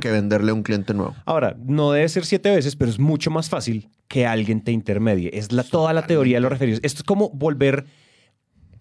Que 0.00 0.10
venderle 0.10 0.50
a 0.50 0.54
un 0.54 0.62
cliente 0.62 0.94
nuevo. 0.94 1.14
Ahora, 1.24 1.56
no 1.64 1.92
debe 1.92 2.08
ser 2.08 2.24
siete 2.24 2.50
veces, 2.54 2.76
pero 2.76 2.90
es 2.90 2.98
mucho 2.98 3.30
más 3.30 3.48
fácil 3.48 3.88
que 4.08 4.26
alguien 4.26 4.62
te 4.62 4.72
intermedie. 4.72 5.30
Es 5.32 5.52
la, 5.52 5.62
toda 5.62 5.92
la 5.92 6.06
teoría 6.06 6.38
de 6.38 6.40
los 6.40 6.50
referidos. 6.50 6.80
Esto 6.82 7.00
es 7.00 7.04
como 7.04 7.30
volver, 7.30 7.84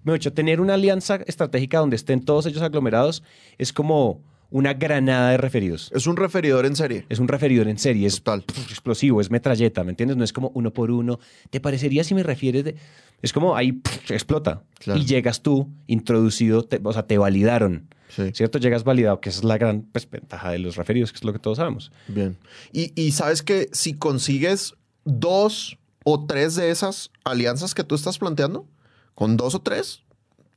mejor 0.03 0.19
dicho, 0.19 0.33
tener 0.33 0.59
una 0.59 0.73
alianza 0.73 1.19
estratégica 1.27 1.79
donde 1.79 1.95
estén 1.95 2.23
todos 2.25 2.45
ellos 2.45 2.61
aglomerados 2.61 3.23
es 3.57 3.71
como 3.71 4.23
una 4.51 4.73
granada 4.73 5.31
de 5.31 5.37
referidos. 5.37 5.91
Es 5.93 6.07
un 6.07 6.17
referidor 6.17 6.65
en 6.65 6.75
serie. 6.75 7.05
Es 7.09 7.19
un 7.19 7.27
referidor 7.27 7.67
en 7.67 7.77
serie, 7.77 8.07
es 8.07 8.15
Total. 8.23 8.43
explosivo, 8.69 9.21
es 9.21 9.29
metralleta, 9.29 9.83
¿me 9.83 9.91
entiendes? 9.91 10.17
No 10.17 10.23
es 10.23 10.33
como 10.33 10.51
uno 10.55 10.71
por 10.73 10.89
uno. 10.91 11.19
¿Te 11.49 11.59
parecería 11.59 12.03
si 12.03 12.15
me 12.15 12.23
refieres 12.23 12.63
de...? 12.63 12.75
Es 13.21 13.33
como 13.33 13.55
ahí 13.55 13.81
explota. 14.09 14.63
Claro. 14.79 14.99
Y 14.99 15.05
llegas 15.05 15.41
tú, 15.41 15.69
introducido, 15.87 16.63
te- 16.63 16.79
o 16.83 16.93
sea, 16.93 17.05
te 17.05 17.17
validaron. 17.17 17.87
Sí. 18.09 18.31
¿Cierto? 18.33 18.57
Llegas 18.57 18.83
validado, 18.83 19.19
que 19.21 19.29
esa 19.29 19.39
es 19.39 19.43
la 19.45 19.57
gran 19.59 19.83
pues, 19.83 20.09
ventaja 20.09 20.49
de 20.51 20.57
los 20.59 20.77
referidos, 20.77 21.11
que 21.11 21.17
es 21.17 21.23
lo 21.23 21.31
que 21.33 21.37
todos 21.39 21.57
sabemos. 21.57 21.91
Bien. 22.07 22.37
Y, 22.71 22.91
y 22.99 23.11
sabes 23.11 23.43
que 23.43 23.69
si 23.71 23.93
consigues 23.93 24.73
dos 25.05 25.77
o 26.05 26.25
tres 26.25 26.55
de 26.55 26.71
esas 26.71 27.11
alianzas 27.23 27.75
que 27.75 27.83
tú 27.83 27.93
estás 27.93 28.17
planteando, 28.17 28.65
con 29.13 29.37
dos 29.37 29.53
o 29.53 29.59
tres, 29.61 30.01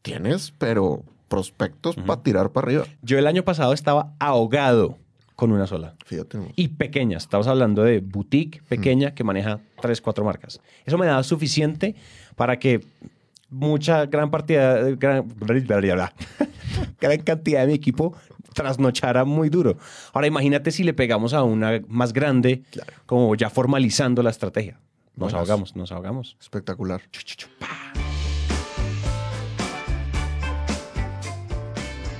tienes, 0.00 0.54
pero 0.56 1.04
prospectos 1.32 1.96
para 1.96 2.22
tirar 2.22 2.50
para 2.50 2.66
arriba. 2.66 2.84
Yo 3.00 3.18
el 3.18 3.26
año 3.26 3.42
pasado 3.42 3.72
estaba 3.72 4.12
ahogado 4.18 4.98
con 5.34 5.50
una 5.50 5.66
sola. 5.66 5.94
Fíjate. 6.04 6.38
Y 6.56 6.68
pequeña. 6.68 7.16
Estamos 7.16 7.46
hablando 7.46 7.82
de 7.82 8.00
boutique 8.00 8.60
pequeña 8.68 9.14
que 9.14 9.24
maneja 9.24 9.58
tres, 9.80 10.02
cuatro 10.02 10.26
marcas. 10.26 10.60
Eso 10.84 10.98
me 10.98 11.06
daba 11.06 11.22
suficiente 11.22 11.94
para 12.36 12.58
que 12.58 12.84
mucha, 13.48 14.04
gran 14.04 14.30
partida, 14.30 14.78
gran, 14.90 15.26
gran 17.00 17.18
cantidad 17.22 17.60
de 17.62 17.66
mi 17.68 17.72
equipo 17.74 18.14
trasnochara 18.52 19.24
muy 19.24 19.48
duro. 19.48 19.78
Ahora 20.12 20.26
imagínate 20.26 20.70
si 20.70 20.84
le 20.84 20.92
pegamos 20.92 21.32
a 21.32 21.42
una 21.44 21.80
más 21.88 22.12
grande, 22.12 22.62
Claro. 22.70 22.92
como 23.06 23.34
ya 23.36 23.48
formalizando 23.48 24.22
la 24.22 24.28
estrategia. 24.28 24.78
Nos 25.16 25.32
Buenas. 25.32 25.34
ahogamos, 25.40 25.76
nos 25.76 25.92
ahogamos. 25.92 26.36
Espectacular. 26.40 27.00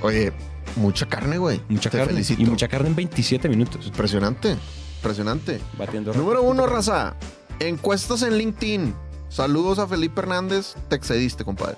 Oye, 0.03 0.31
mucha 0.75 1.07
carne, 1.07 1.37
güey. 1.37 1.61
Mucha 1.69 1.89
Te 1.89 1.97
carne. 1.97 2.13
felicito. 2.13 2.41
Y 2.41 2.45
mucha 2.45 2.67
carne 2.67 2.89
en 2.89 2.95
27 2.95 3.49
minutos. 3.49 3.87
Impresionante. 3.87 4.57
Impresionante. 4.97 5.59
Batiendo 5.77 6.13
Número 6.13 6.43
uno, 6.43 6.67
raza. 6.67 7.15
Encuestas 7.59 8.21
en 8.21 8.37
LinkedIn. 8.37 8.93
Saludos 9.29 9.79
a 9.79 9.87
Felipe 9.87 10.21
Hernández. 10.21 10.75
Te 10.89 10.95
excediste, 10.95 11.43
compadre. 11.43 11.77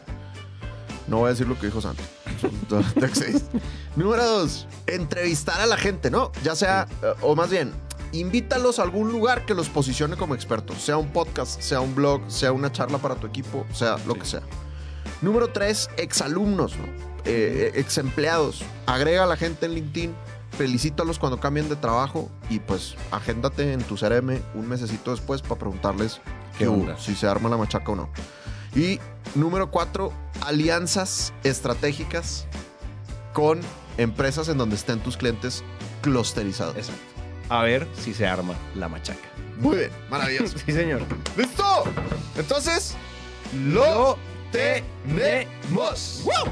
No 1.07 1.19
voy 1.19 1.27
a 1.27 1.29
decir 1.29 1.47
lo 1.47 1.57
que 1.57 1.67
dijo 1.67 1.81
Santi. 1.81 2.03
Te 2.99 3.05
excediste. 3.05 3.59
Número 3.95 4.25
dos, 4.25 4.67
entrevistar 4.87 5.61
a 5.61 5.65
la 5.67 5.77
gente, 5.77 6.09
¿no? 6.09 6.31
Ya 6.43 6.55
sea, 6.55 6.87
eh, 7.03 7.13
o 7.21 7.35
más 7.35 7.49
bien, 7.49 7.71
invítalos 8.11 8.79
a 8.79 8.83
algún 8.83 9.11
lugar 9.11 9.45
que 9.45 9.53
los 9.53 9.69
posicione 9.69 10.17
como 10.17 10.33
expertos. 10.35 10.81
Sea 10.81 10.97
un 10.97 11.13
podcast, 11.13 11.61
sea 11.61 11.79
un 11.79 11.93
blog, 11.95 12.21
sea 12.27 12.51
una 12.51 12.71
charla 12.71 12.97
para 12.97 13.15
tu 13.15 13.27
equipo, 13.27 13.65
sea 13.71 13.97
lo 14.07 14.15
que 14.15 14.25
sea. 14.25 14.41
Número 15.21 15.49
tres, 15.49 15.89
exalumnos, 15.97 16.75
¿no? 16.77 17.14
Eh, 17.25 17.71
ex 17.75 17.97
empleados. 17.97 18.63
Agrega 18.85 19.23
a 19.23 19.27
la 19.27 19.37
gente 19.37 19.65
en 19.65 19.73
LinkedIn. 19.73 20.15
Felicítalos 20.57 21.19
cuando 21.19 21.39
cambien 21.39 21.67
de 21.67 21.75
trabajo 21.75 22.29
y 22.49 22.59
pues 22.59 22.95
agéndate 23.11 23.73
en 23.73 23.83
tu 23.83 23.95
CRM 23.97 24.39
un 24.53 24.69
mesecito 24.69 25.11
después 25.11 25.41
para 25.41 25.55
preguntarles 25.55 26.21
si 26.97 27.15
se 27.15 27.27
arma 27.27 27.49
la 27.49 27.57
machaca 27.57 27.91
o 27.91 27.95
no. 27.95 28.09
Y 28.73 28.99
número 29.33 29.69
cuatro, 29.69 30.13
alianzas 30.41 31.33
estratégicas 31.43 32.45
con 33.33 33.59
empresas 33.97 34.47
en 34.47 34.57
donde 34.57 34.77
estén 34.77 34.99
tus 34.99 35.17
clientes 35.17 35.61
clusterizados. 36.01 36.77
Exacto. 36.77 37.01
A 37.49 37.61
ver 37.63 37.87
si 37.99 38.13
se 38.13 38.25
arma 38.25 38.53
la 38.75 38.87
machaca. 38.87 39.27
Muy 39.59 39.77
bien, 39.77 39.91
maravilloso. 40.09 40.57
Sí, 40.65 40.71
señor. 40.71 41.01
¡Listo! 41.37 41.83
Entonces, 42.37 42.95
lo 43.53 44.17
tenemos. 44.51 46.23
¡Woo! 46.23 46.51